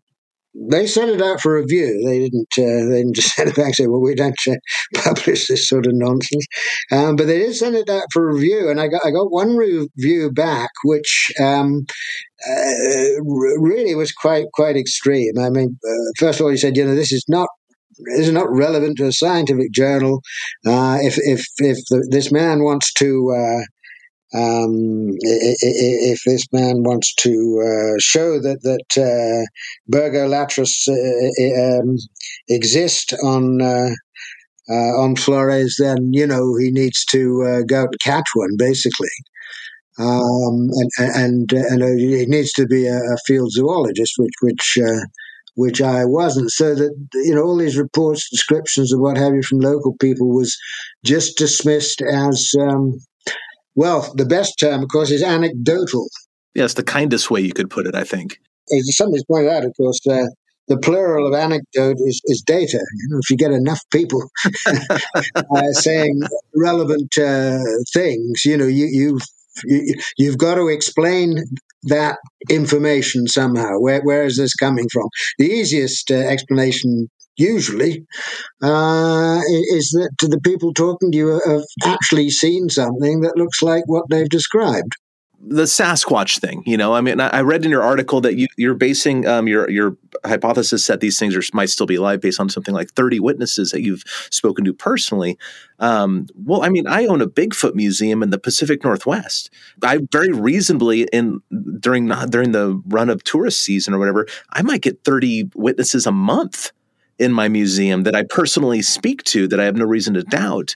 [0.56, 2.02] they sent it out for review.
[2.06, 2.48] They didn't.
[2.58, 4.56] Uh, they didn't just send it back and say, "Well, we don't uh,
[4.96, 6.46] publish this sort of nonsense."
[6.92, 9.56] Um, but they did send it out for review, and I got I got one
[9.56, 11.86] review back, which um,
[12.48, 13.24] uh,
[13.60, 15.38] really was quite quite extreme.
[15.40, 17.48] I mean, uh, first of all, he said, "You know, this is not."
[18.16, 20.22] This is not relevant to a scientific journal.
[20.66, 23.62] Uh, if if if the, this man wants to uh,
[24.34, 29.46] um, if this man wants to uh, show that that uh,
[29.92, 31.98] Birgus latro uh, um,
[32.48, 33.90] exist on uh,
[34.70, 39.10] uh, on Flores, then you know he needs to uh, go and catch one, basically.
[39.98, 44.78] Um, and and and he needs to be a, a field zoologist, which which
[45.56, 46.52] which I wasn't.
[46.52, 50.30] So that you know all these reports, descriptions, and what have you from local people
[50.30, 50.56] was
[51.04, 53.00] just dismissed as um,
[53.80, 56.10] well, the best term, of course, is anecdotal.
[56.54, 58.38] Yes, the kindest way you could put it, I think.
[58.78, 60.26] As somebody's pointed out, of course, uh,
[60.68, 62.78] the plural of anecdote is, is data.
[62.78, 64.22] You know, if you get enough people
[65.36, 66.20] uh, saying
[66.54, 67.60] relevant uh,
[67.94, 69.22] things, you know, you, you've
[69.64, 71.38] you, you've got to explain
[71.84, 72.18] that
[72.50, 73.80] information somehow.
[73.80, 75.08] Where where is this coming from?
[75.38, 77.10] The easiest uh, explanation
[77.40, 78.06] usually,
[78.62, 79.40] uh,
[79.72, 84.06] is that the people talking to you have actually seen something that looks like what
[84.10, 84.94] they've described
[85.42, 86.64] the Sasquatch thing.
[86.66, 89.70] You know, I mean, I read in your article that you, you're basing um, your
[89.70, 93.20] your hypothesis that these things are, might still be alive based on something like 30
[93.20, 95.38] witnesses that you've spoken to personally.
[95.80, 99.50] Um, well, I mean, I own a Bigfoot museum in the Pacific Northwest.
[99.82, 101.42] I very reasonably in
[101.80, 106.12] during during the run of tourist season or whatever, I might get 30 witnesses a
[106.12, 106.72] month
[107.20, 110.76] in my museum that I personally speak to that I have no reason to doubt.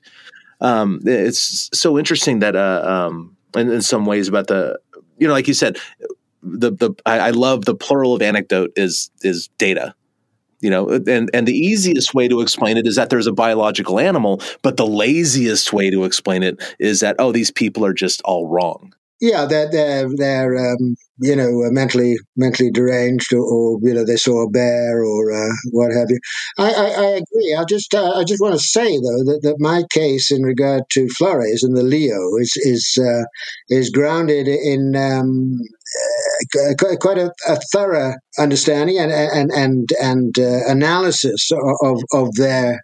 [0.61, 4.79] Um, it's so interesting that, uh, um, in, in some ways, about the,
[5.17, 5.77] you know, like you said,
[6.43, 9.95] the the I, I love the plural of anecdote is is data
[10.59, 13.99] you know and and the easiest way to explain it is that there's a biological
[13.99, 18.21] animal but the laziest way to explain it is that oh these people are just
[18.23, 23.79] all wrong yeah, they're they're they're um, you know uh, mentally mentally deranged, or, or,
[23.81, 26.19] you know they saw a bear or uh, what have you.
[26.57, 27.55] I, I, I agree.
[27.57, 30.83] I just uh, I just want to say though that, that my case in regard
[30.91, 33.23] to Flores and the Lio is is uh,
[33.69, 35.57] is grounded in um,
[36.59, 41.49] uh, quite a, a, thorough understanding and and and and uh, analysis
[41.81, 42.81] of of their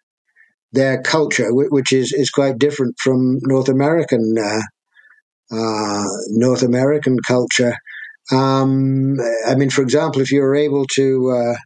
[0.71, 4.35] their culture, which is is quite different from North American
[5.51, 7.75] uh, North American culture.
[8.31, 11.57] Um, I mean, for example, if you're able to uh,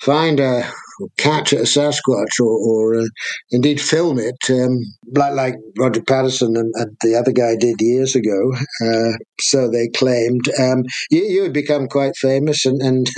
[0.00, 0.70] find a
[1.16, 3.06] catch a Sasquatch or, or uh,
[3.50, 4.78] indeed film it, um,
[5.12, 8.52] like, like Roger Patterson and, and, the other guy did years ago,
[8.84, 13.08] uh, so they claimed, um, you, you, would become quite famous and, and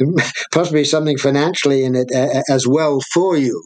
[0.52, 3.62] possibly something financially in it uh, as well for you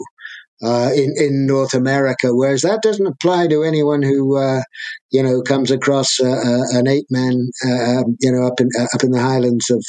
[0.63, 4.63] uh, in in North America, whereas that doesn't apply to anyone who uh,
[5.11, 8.69] you know comes across uh, uh an ape man, uh, um, you know, up in
[8.79, 9.85] uh, up in the highlands of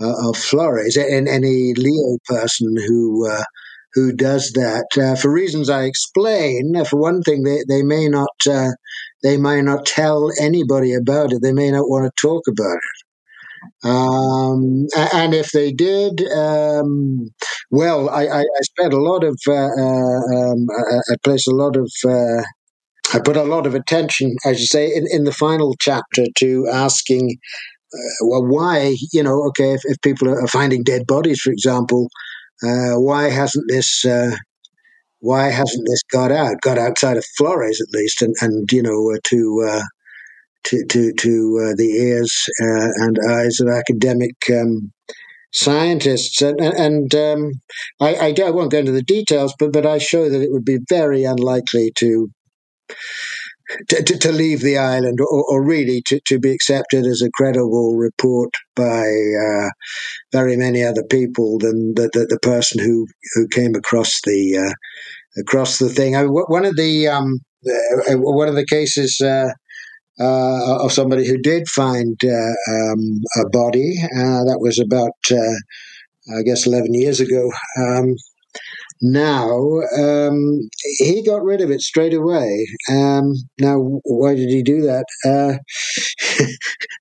[0.00, 3.28] of Flores, and any Lio person who.
[3.94, 6.84] who does that for reasons I explain?
[6.84, 8.28] For one thing, they, they may not
[9.24, 11.40] they may not tell anybody about it.
[11.42, 13.07] They may not want to talk about it.
[13.84, 17.30] Um, and if they did, um,
[17.70, 21.54] well, I, I, I, spent a lot of, uh, uh um, I, I, placed a
[21.54, 22.42] lot of, uh,
[23.14, 26.68] I put a lot of attention, I should say, in, in the final chapter to
[26.72, 27.36] asking,
[27.94, 32.08] uh, well, why, you know, okay, if, if, people are finding dead bodies, for example,
[32.62, 34.34] uh, why hasn't this, uh,
[35.20, 39.16] why hasn't this got out, got outside of Flores at least, and, and you know,
[39.24, 39.80] to,
[40.64, 44.92] to to, to uh, the ears uh, and eyes of academic um,
[45.52, 47.52] scientists, and, and um,
[48.00, 50.64] I, I, I, won't go into the details, but but I show that it would
[50.64, 52.30] be very unlikely to.
[53.90, 57.30] To, to, to leave the island, or, or really to, to be accepted as a
[57.34, 59.68] credible report by uh,
[60.32, 64.72] very many other people than the, the, the, person who, who came across the uh,
[65.38, 66.16] across the thing.
[66.16, 69.50] I, one of the um, uh, one of the cases uh,
[70.20, 73.94] uh, of somebody who did find uh, um, a body.
[74.16, 77.50] Uh, that was about, uh, I guess, 11 years ago.
[77.78, 78.16] Um,
[79.00, 80.68] now, um,
[80.98, 82.66] he got rid of it straight away.
[82.90, 85.04] Um, now, why did he do that?
[85.24, 85.58] Uh,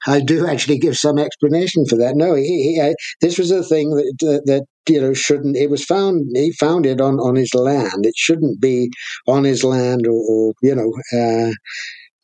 [0.07, 2.15] I do actually give some explanation for that.
[2.15, 6.25] No, he, he, this was a thing that, that you know shouldn't it was found
[6.33, 8.89] he found it on on his land it shouldn't be
[9.27, 11.51] on his land or, or you know uh,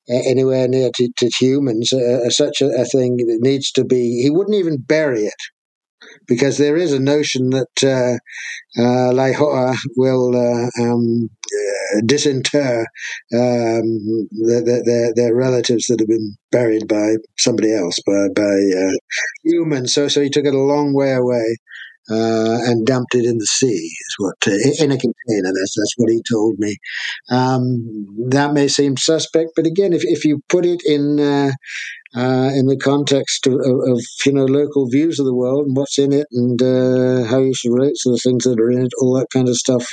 [0.10, 1.94] anywhere near to, to humans.
[1.94, 4.22] Uh, such a, a, thing needs to be.
[4.22, 5.34] He wouldn't even bury it
[6.28, 12.86] because there is a notion that uh, uh, Laihoa will uh, um, uh, disinter
[13.34, 18.98] um, their, their, their, relatives that have been buried by somebody else, by, by uh,
[19.44, 19.94] humans.
[19.94, 21.58] So, so he took it a long way away
[22.10, 23.68] uh, and dumped it in the sea.
[23.68, 25.52] Is what uh, in a container.
[25.54, 26.78] That's that's what he told me.
[27.30, 31.20] Um, that may seem suspect, but again, if if you put it in.
[31.20, 31.52] Uh,
[32.16, 35.98] uh, in the context of, of, you know local views of the world and what's
[35.98, 38.92] in it and uh, how you should relate to the things that are in it,
[39.02, 39.88] all that kind of stuff,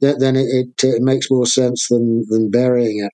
[0.00, 3.12] that, then it, it, it makes more sense than than burying it.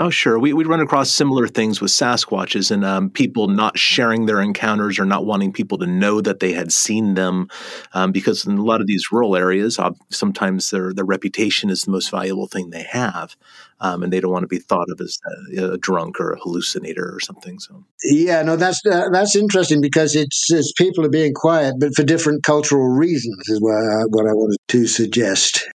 [0.00, 0.38] Oh, sure.
[0.38, 4.98] We, we run across similar things with Sasquatches and um, people not sharing their encounters
[4.98, 7.48] or not wanting people to know that they had seen them.
[7.92, 11.82] Um, because in a lot of these rural areas, uh, sometimes their, their reputation is
[11.82, 13.36] the most valuable thing they have.
[13.80, 15.18] Um, and they don't want to be thought of as
[15.54, 17.58] a, a, drunk or a hallucinator or something.
[17.58, 21.94] So, yeah, no, that's uh, that's interesting because it's, it's, people are being quiet, but
[21.94, 25.68] for different cultural reasons is what I, what I wanted to suggest.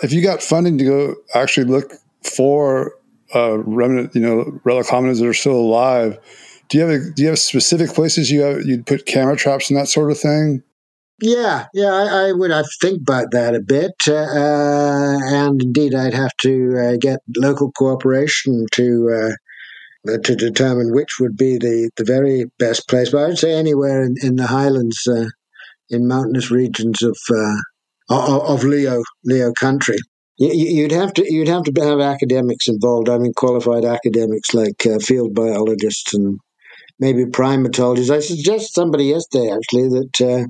[0.00, 2.97] If you got funding to go actually look for
[3.34, 6.18] uh, remnant, you know, relic hominids that are still alive.
[6.68, 9.70] Do you have a, do you have specific places you have you'd put camera traps
[9.70, 10.62] and that sort of thing?
[11.20, 12.52] Yeah, yeah, I, I would.
[12.52, 17.72] I think about that a bit, uh, and indeed, I'd have to uh, get local
[17.72, 19.34] cooperation to
[20.06, 23.10] uh, to determine which would be the, the very best place.
[23.10, 25.26] But I would say anywhere in, in the highlands, uh,
[25.90, 27.56] in mountainous regions of uh,
[28.10, 29.98] of Lio Lio country.
[30.38, 33.08] You'd have to you'd have to have academics involved.
[33.08, 36.38] I mean, qualified academics like uh, field biologists and
[37.00, 38.14] maybe primatologists.
[38.14, 40.46] I suggest somebody yesterday actually that,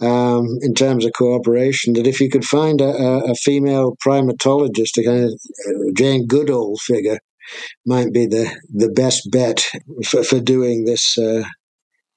[0.00, 4.96] uh, um, in terms of cooperation, that if you could find a, a female primatologist,
[4.98, 7.18] a kind of uh, Jane Goodall figure,
[7.84, 9.66] might be the the best bet
[10.06, 11.42] for, for doing this uh,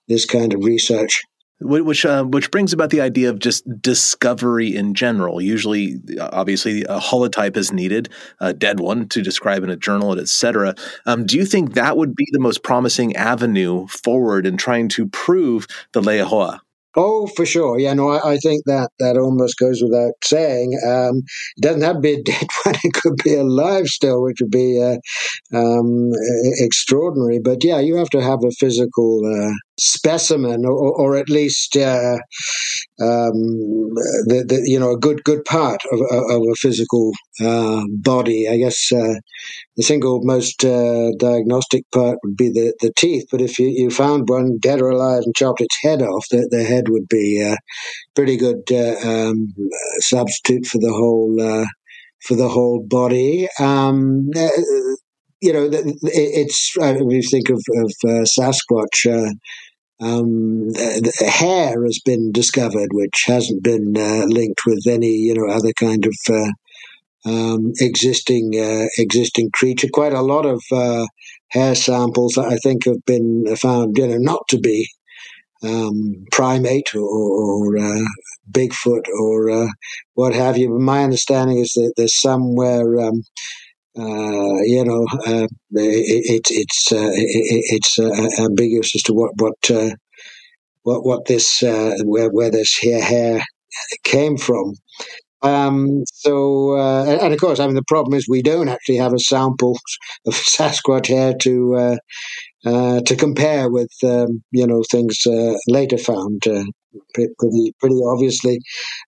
[0.08, 1.24] this kind of research
[1.64, 5.42] which uh, which brings about the idea of just discovery in general.
[5.42, 8.10] Usually, uh, obviously, a holotype is needed,
[8.40, 10.76] a dead one to describe in a journal, etc.
[11.06, 15.08] Um, do you think that would be the most promising avenue forward in trying to
[15.08, 16.60] prove the Laihoa?
[16.96, 17.80] Oh, for sure.
[17.80, 20.80] Yeah, no, I, I, think that that almost goes without saying.
[20.86, 21.24] Um,
[21.58, 24.52] it doesn't have to be a dead one; it could be alive still, which would
[24.52, 24.98] be uh,
[25.58, 26.12] um,
[26.60, 27.40] extraordinary.
[27.40, 32.18] But yeah, you have to have a physical uh, specimen, or, or, at least uh,
[33.02, 33.34] um,
[34.28, 38.48] the, the, you know a good good part of, of a physical uh, body.
[38.48, 39.16] I guess uh,
[39.76, 43.26] the single most uh, diagnostic part would be the, the teeth.
[43.32, 46.48] But if you, you found one dead or alive and chopped its head off, the,
[46.52, 47.58] the head would be a
[48.16, 49.48] pretty good uh, um,
[50.00, 51.66] substitute for the whole uh,
[52.28, 53.48] for the whole body.
[53.60, 54.50] Um, uh,
[55.44, 57.92] you know, it's when you think of, of
[58.36, 59.36] Sasquatch.
[60.00, 65.36] Um, the, the hair has been discovered, which hasn't been uh, linked with any, you
[65.36, 69.88] know, other kind of uh, um, existing uh, existing creature.
[69.92, 71.06] Quite a lot of uh,
[71.50, 74.88] hair samples, I think, have been found, you know, not to be
[75.64, 78.06] um, primate or, or uh,
[78.52, 79.68] Bigfoot or uh,
[80.16, 80.70] what have you.
[80.70, 83.00] But my understanding is that there's somewhere.
[83.00, 83.24] Um,
[83.98, 87.06] uh, you know, uh, it, it, it's it,
[87.98, 89.98] it's ambiguous as to what what
[90.84, 93.44] what what this where where this hair hair
[94.04, 94.74] came from.
[95.44, 99.14] Um, so, uh, and of course, I mean, the problem is we don't actually have
[99.14, 99.78] a sample
[100.26, 101.98] of Sasquatch hair to uh,
[102.66, 106.64] uh, to compare with, um, you know, things uh, later found uh,
[107.14, 108.60] pretty pretty obviously.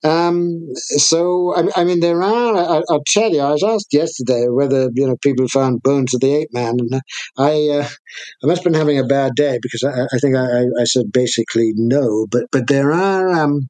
[0.03, 0.59] Um,
[0.97, 2.55] so I, I, mean, there are.
[2.55, 6.21] I, will tell you, I was asked yesterday whether you know people found bones of
[6.21, 7.01] the ape man, and
[7.37, 7.87] I uh,
[8.43, 11.11] I must have been having a bad day because I, I think I, I, said
[11.11, 12.27] basically no.
[12.31, 13.29] But but there are.
[13.31, 13.69] Um,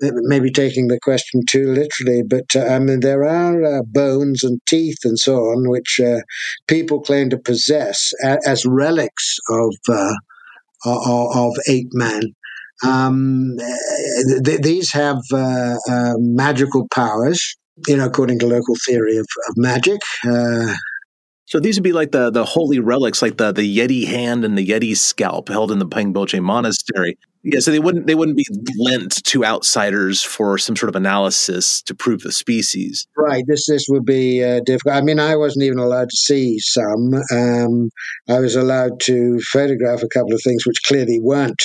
[0.00, 4.60] maybe taking the question too literally, but uh, I mean there are uh, bones and
[4.66, 6.20] teeth and so on which uh,
[6.66, 10.14] people claim to possess as relics of uh,
[10.84, 12.22] of, of ape man.
[12.84, 13.56] Um,
[14.44, 19.54] th- these have uh, uh, magical powers, you know, according to local theory of, of
[19.56, 20.00] magic.
[20.26, 20.74] Uh,
[21.50, 24.56] so these would be like the the holy relics, like the the Yeti hand and
[24.56, 27.18] the Yeti scalp held in the Pangboche Monastery.
[27.42, 28.46] Yeah, so they wouldn't they wouldn't be
[28.78, 33.08] lent to outsiders for some sort of analysis to prove the species.
[33.16, 33.42] Right.
[33.48, 34.94] This this would be uh, difficult.
[34.94, 37.14] I mean, I wasn't even allowed to see some.
[37.32, 37.90] Um,
[38.28, 41.62] I was allowed to photograph a couple of things which clearly weren't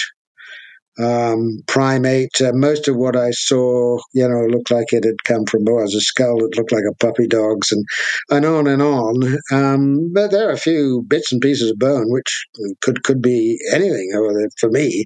[1.00, 2.42] um, primate.
[2.42, 5.84] Uh, most of what I saw, you know, looked like it had come from well,
[5.84, 7.86] was a skull that looked like a puppy dog's, and
[8.30, 9.38] and on and on.
[9.52, 12.46] Um, but there are a few bits and pieces of bone which
[12.82, 14.12] could could be anything
[14.60, 15.06] for me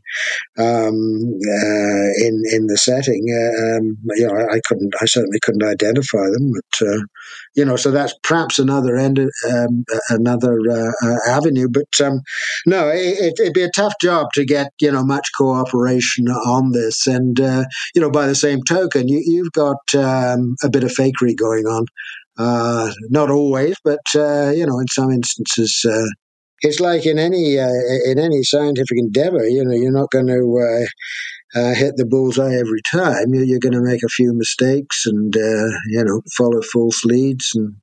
[0.58, 3.26] um, uh, in in the setting.
[3.30, 7.02] Uh, um, you know, I, I, couldn't, I certainly couldn't identify them, but uh,
[7.56, 11.68] you know, so that's perhaps another end, um, another uh, uh, avenue.
[11.70, 12.22] But um,
[12.66, 17.08] no, it, would be a tough job to get you know much cooperation on this.
[17.08, 17.66] And uh,
[17.96, 21.66] you know, by the same token, you, have got um, a bit of fakery going
[21.66, 21.86] on.
[22.38, 25.86] Uh, not always, but uh, you know, in some instances.
[25.88, 26.08] Uh,
[26.62, 30.88] it's like in any in any scientific endeavor, you know, you're not going to
[31.56, 33.34] uh, hit the bullseye every time.
[33.34, 37.52] You're, you're going to make a few mistakes and uh, you know follow false leads
[37.56, 37.76] and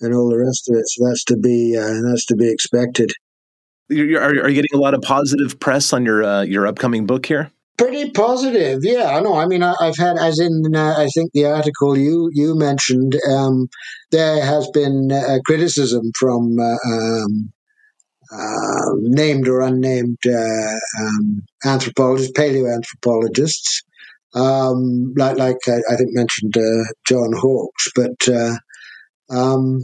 [0.00, 0.88] and all the rest of it.
[0.88, 3.10] So that's to be uh, that's to be expected.
[3.88, 7.06] You're, are, are you getting a lot of positive press on your uh, your upcoming
[7.06, 7.50] book here?
[7.78, 9.16] Pretty positive, yeah.
[9.16, 9.34] I know.
[9.34, 13.16] I mean, I, have had, as in, uh, I think the article you you mentioned,
[13.30, 13.68] um,
[14.10, 17.52] there has been uh, criticism from um,
[18.32, 23.82] uh, named or unnamed uh, um, anthropologists, paleoanthropologists,
[24.34, 28.56] um, like like I, I, think mentioned uh, John Hawks, but uh,
[29.30, 29.80] um,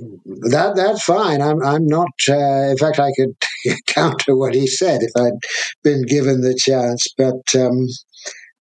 [0.50, 1.42] that that's fine.
[1.42, 2.08] I'm I'm not.
[2.28, 3.36] Uh, in fact, I could
[3.86, 5.38] counter what he said if I'd
[5.82, 7.06] been given the chance.
[7.16, 7.86] But um,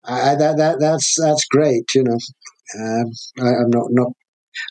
[0.04, 1.94] I, that that that's that's great.
[1.94, 2.18] You know,
[2.78, 4.08] um, I, am not not.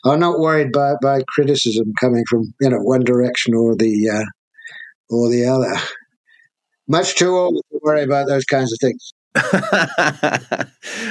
[0.04, 4.24] I'm not worried by, by criticism coming from you know one direction or the uh,
[5.10, 5.72] or the other.
[6.88, 9.12] Much too old to worry about those kinds of things.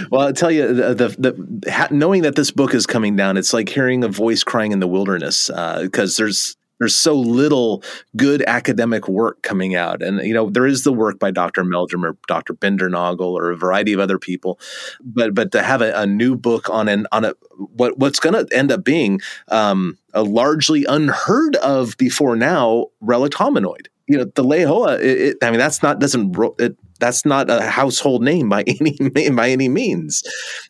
[0.09, 3.53] well, I'll tell you, the, the, the, knowing that this book is coming down, it's
[3.53, 7.83] like hearing a voice crying in the wilderness because uh, there's there's so little
[8.15, 11.63] good academic work coming out, and you know there is the work by Dr.
[11.63, 12.53] Meldrum or Dr.
[12.53, 14.59] Bindernagel or a variety of other people,
[15.01, 18.33] but but to have a, a new book on an on a what what's going
[18.33, 24.25] to end up being um, a largely unheard of before now relic hominoid you know
[24.25, 24.99] the Laihoa.
[24.99, 29.29] It, it, I mean, that's not doesn't it, that's not a household name by any
[29.29, 30.23] by any means.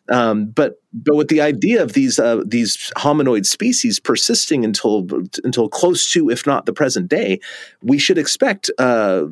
[0.08, 5.06] Um, but but with the idea of these uh, these hominoid species persisting until
[5.44, 7.40] until close to, if not the present day,
[7.82, 9.24] we should expect uh,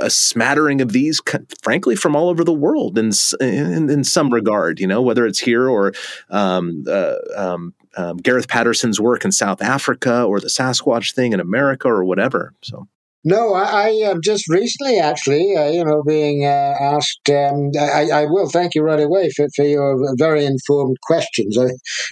[0.00, 1.20] a smattering of these,
[1.62, 3.10] frankly, from all over the world in
[3.40, 4.78] in, in some regard.
[4.78, 5.92] You know, whether it's here or
[6.30, 11.40] um, uh, um, um, Gareth Patterson's work in South Africa or the Sasquatch thing in
[11.40, 12.54] America or whatever.
[12.62, 12.86] So.
[13.24, 17.30] No, I, I um, just recently, actually, uh, you know, being uh, asked.
[17.30, 21.56] Um, I, I, will thank you right away for, for your very informed questions.
[21.56, 21.68] I,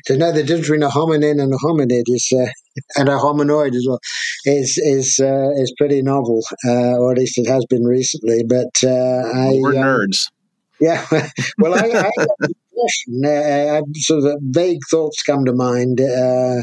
[0.07, 2.47] to know the difference between a hominin and a hominid is, uh,
[2.97, 3.99] and a hominoid as well,
[4.45, 8.45] is is uh, is pretty novel, uh, or at least it has been recently.
[8.45, 8.89] But uh,
[9.35, 10.29] I, we're um, nerds.
[10.81, 11.05] Yeah,
[11.59, 13.25] well, I, I question.
[13.25, 16.63] Uh, sort of vague thoughts come to mind uh,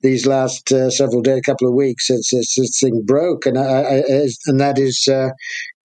[0.00, 3.62] these last uh, several days, couple of weeks since this, this thing broke, and I,
[3.62, 5.30] I, and that is, uh,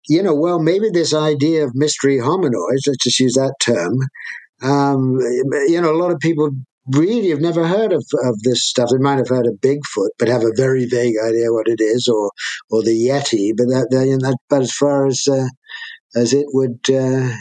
[0.08, 3.98] you know, well, maybe this idea of mystery hominoids, let's just use that term.
[4.62, 5.18] Um,
[5.68, 6.52] you know, a lot of people
[6.88, 8.90] really have never heard of, of this stuff.
[8.92, 12.08] They might have heard of Bigfoot, but have a very vague idea what it is,
[12.08, 12.32] or
[12.70, 13.54] or the Yeti.
[13.56, 15.48] But that, that, that but as far as uh,
[16.16, 17.34] as it would uh,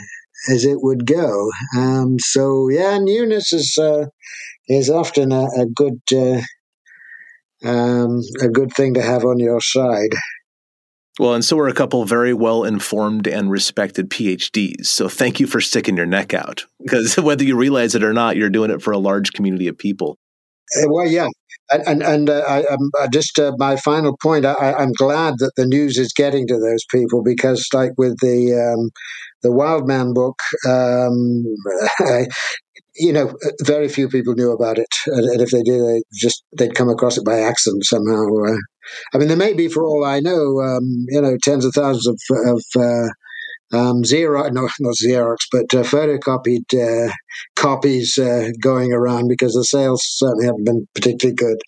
[0.49, 1.51] as it would go.
[1.77, 4.07] Um, so yeah, newness is uh,
[4.69, 6.41] is often a, a good uh,
[7.65, 10.11] um, a good thing to have on your side.
[11.19, 14.87] Well, and so are a couple very well informed and respected PhDs.
[14.87, 18.37] So thank you for sticking your neck out because whether you realize it or not,
[18.37, 20.17] you're doing it for a large community of people.
[20.77, 21.27] Uh, well, yeah,
[21.71, 24.47] and and, and uh, I, um, just uh, my final point.
[24.47, 28.55] I, am glad that the news is getting to those people because, like with the
[28.55, 28.91] um,
[29.43, 30.39] the Wild Man book,
[30.69, 31.45] um,
[32.97, 36.75] you know, very few people knew about it, and if they did, they just they'd
[36.75, 38.25] come across it by accident somehow.
[38.47, 38.59] Uh,
[39.15, 42.07] I mean, there may be, for all I know, um, you know, tens of thousands
[42.07, 43.09] of, of uh,
[43.73, 47.13] um, Xerox, no, not Xerox, but uh, photocopied uh,
[47.55, 51.59] copies uh, going around because the sales certainly haven't been particularly good.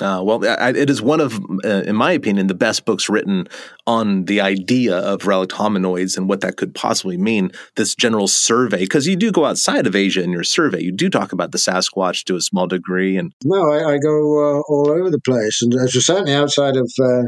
[0.00, 3.46] Uh, well, I, it is one of, uh, in my opinion, the best books written
[3.86, 7.52] on the idea of relic hominoids and what that could possibly mean.
[7.76, 11.10] This general survey, because you do go outside of Asia in your survey, you do
[11.10, 14.90] talk about the Sasquatch to a small degree, and no, I, I go uh, all
[14.90, 17.22] over the place, and certainly outside of uh,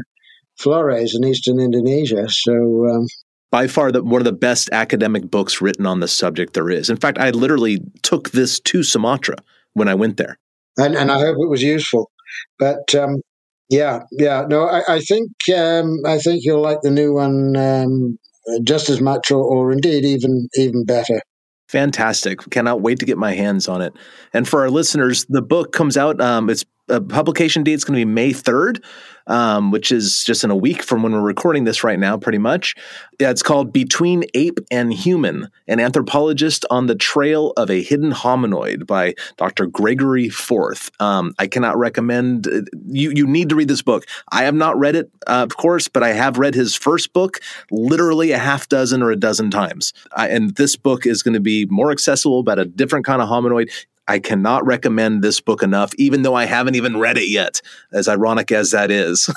[0.57, 2.27] Flores in eastern Indonesia.
[2.29, 2.53] So.
[2.89, 3.07] Um,
[3.51, 6.89] by far the, one of the best academic books written on the subject there is.
[6.89, 9.37] In fact, I literally took this to Sumatra
[9.73, 10.39] when I went there.
[10.77, 12.11] And, and I hope it was useful.
[12.59, 13.21] But um,
[13.69, 18.17] yeah, yeah, no, I, I think um, I think you'll like the new one um,
[18.63, 21.21] just as much, or, or indeed even even better.
[21.69, 22.47] Fantastic!
[22.51, 23.93] Cannot wait to get my hands on it.
[24.33, 26.21] And for our listeners, the book comes out.
[26.21, 28.83] Um, its uh, publication date is going to be May third
[29.27, 32.37] um, which is just in a week from when we're recording this right now, pretty
[32.37, 32.75] much.
[33.19, 38.11] Yeah, it's called Between Ape and Human An Anthropologist on the Trail of a Hidden
[38.11, 39.65] Hominoid by Dr.
[39.65, 40.91] Gregory Forth.
[40.99, 44.05] Um, I cannot recommend, uh, you, you need to read this book.
[44.31, 47.39] I have not read it, uh, of course, but I have read his first book
[47.71, 49.93] literally a half dozen or a dozen times.
[50.15, 53.29] I, and this book is going to be more accessible about a different kind of
[53.29, 53.69] hominoid.
[54.07, 57.61] I cannot recommend this book enough, even though I haven't even read it yet,
[57.91, 59.29] as ironic as that is.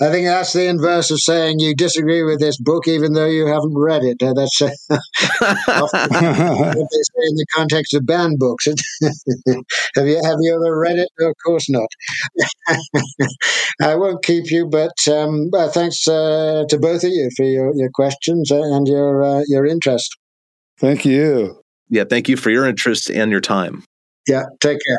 [0.00, 3.46] I think that's the inverse of saying you disagree with this book, even though you
[3.46, 4.22] haven't read it.
[4.22, 4.70] Uh, that's uh,
[5.80, 8.66] what they say in the context of banned books.
[9.96, 11.08] have you have you ever read it?
[11.18, 11.88] No, of course not.
[13.82, 17.72] I won't keep you, but um, uh, thanks uh, to both of you for your,
[17.74, 20.16] your questions and your uh, your interest.
[20.78, 21.60] Thank you.
[21.90, 23.84] Yeah, thank you for your interest and your time.
[24.26, 24.98] Yeah, take care.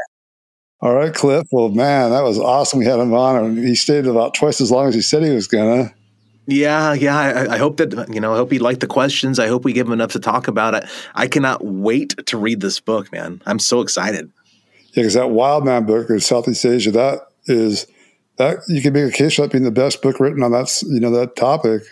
[0.82, 1.46] All right, Cliff.
[1.52, 2.80] Well, man, that was awesome.
[2.80, 5.32] We had him on, and he stayed about twice as long as he said he
[5.32, 5.94] was gonna.
[6.48, 7.16] Yeah, yeah.
[7.16, 8.34] I, I, hope that you know.
[8.34, 9.38] I hope he liked the questions.
[9.38, 10.86] I hope we gave him enough to talk about it.
[11.14, 13.42] I cannot wait to read this book, man.
[13.46, 14.32] I'm so excited.
[14.94, 17.86] Yeah, because that Wild Man book in Southeast Asia, that is
[18.38, 20.82] that you can make a case for that being the best book written on that
[20.88, 21.84] you know that topic.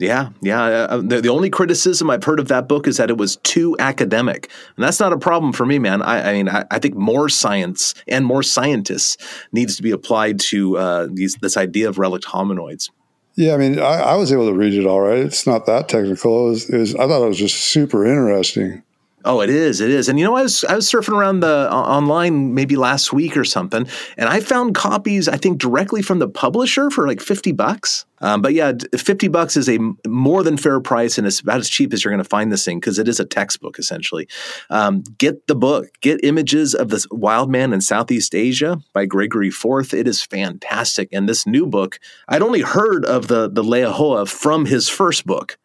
[0.00, 0.62] Yeah, yeah.
[0.62, 3.76] Uh, the, the only criticism I've heard of that book is that it was too
[3.78, 6.00] academic, and that's not a problem for me, man.
[6.00, 9.18] I, I mean, I, I, think more science and more scientists
[9.52, 12.88] needs to be applied to uh, these this idea of relict hominoids.
[13.36, 15.18] Yeah, I mean, I, I, was able to read it all right.
[15.18, 16.46] It's not that technical.
[16.46, 18.82] It was, it was, I thought it was just super interesting.
[19.24, 19.80] Oh, it is.
[19.82, 20.08] It is.
[20.08, 23.36] And you know, I was I was surfing around the uh, online maybe last week
[23.36, 23.86] or something,
[24.16, 28.06] and I found copies I think directly from the publisher for like fifty bucks.
[28.22, 31.68] Um, but yeah, fifty bucks is a more than fair price, and it's about as
[31.68, 34.26] cheap as you're going to find this thing because it is a textbook essentially.
[34.70, 35.88] Um, get the book.
[36.00, 39.92] Get images of this wild man in Southeast Asia by Gregory Forth.
[39.92, 41.10] It is fantastic.
[41.12, 45.58] And this new book, I'd only heard of the the Laihoa from his first book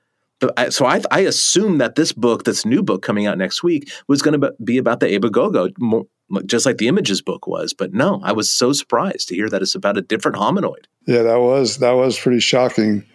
[0.70, 4.22] so I, I assumed that this book, this new book coming out next week, was
[4.22, 5.70] going to be about the Ebu Gogo,
[6.46, 7.74] just like the Images book was.
[7.74, 10.86] But no, I was so surprised to hear that it's about a different hominoid.
[11.06, 13.06] Yeah, that was that was pretty shocking.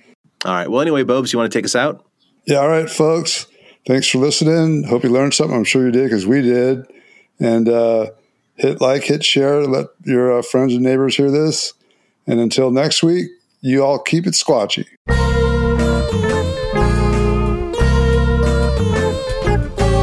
[0.44, 0.70] All right.
[0.70, 2.04] Well, anyway, Bobes, you want to take us out?
[2.46, 2.58] Yeah.
[2.58, 3.46] All right, folks.
[3.86, 4.84] Thanks for listening.
[4.84, 5.56] Hope you learned something.
[5.56, 6.86] I'm sure you did because we did.
[7.38, 8.10] And uh,
[8.56, 11.72] hit like, hit share, let your uh, friends and neighbors hear this.
[12.26, 13.28] And until next week,
[13.60, 14.86] you all keep it squatchy.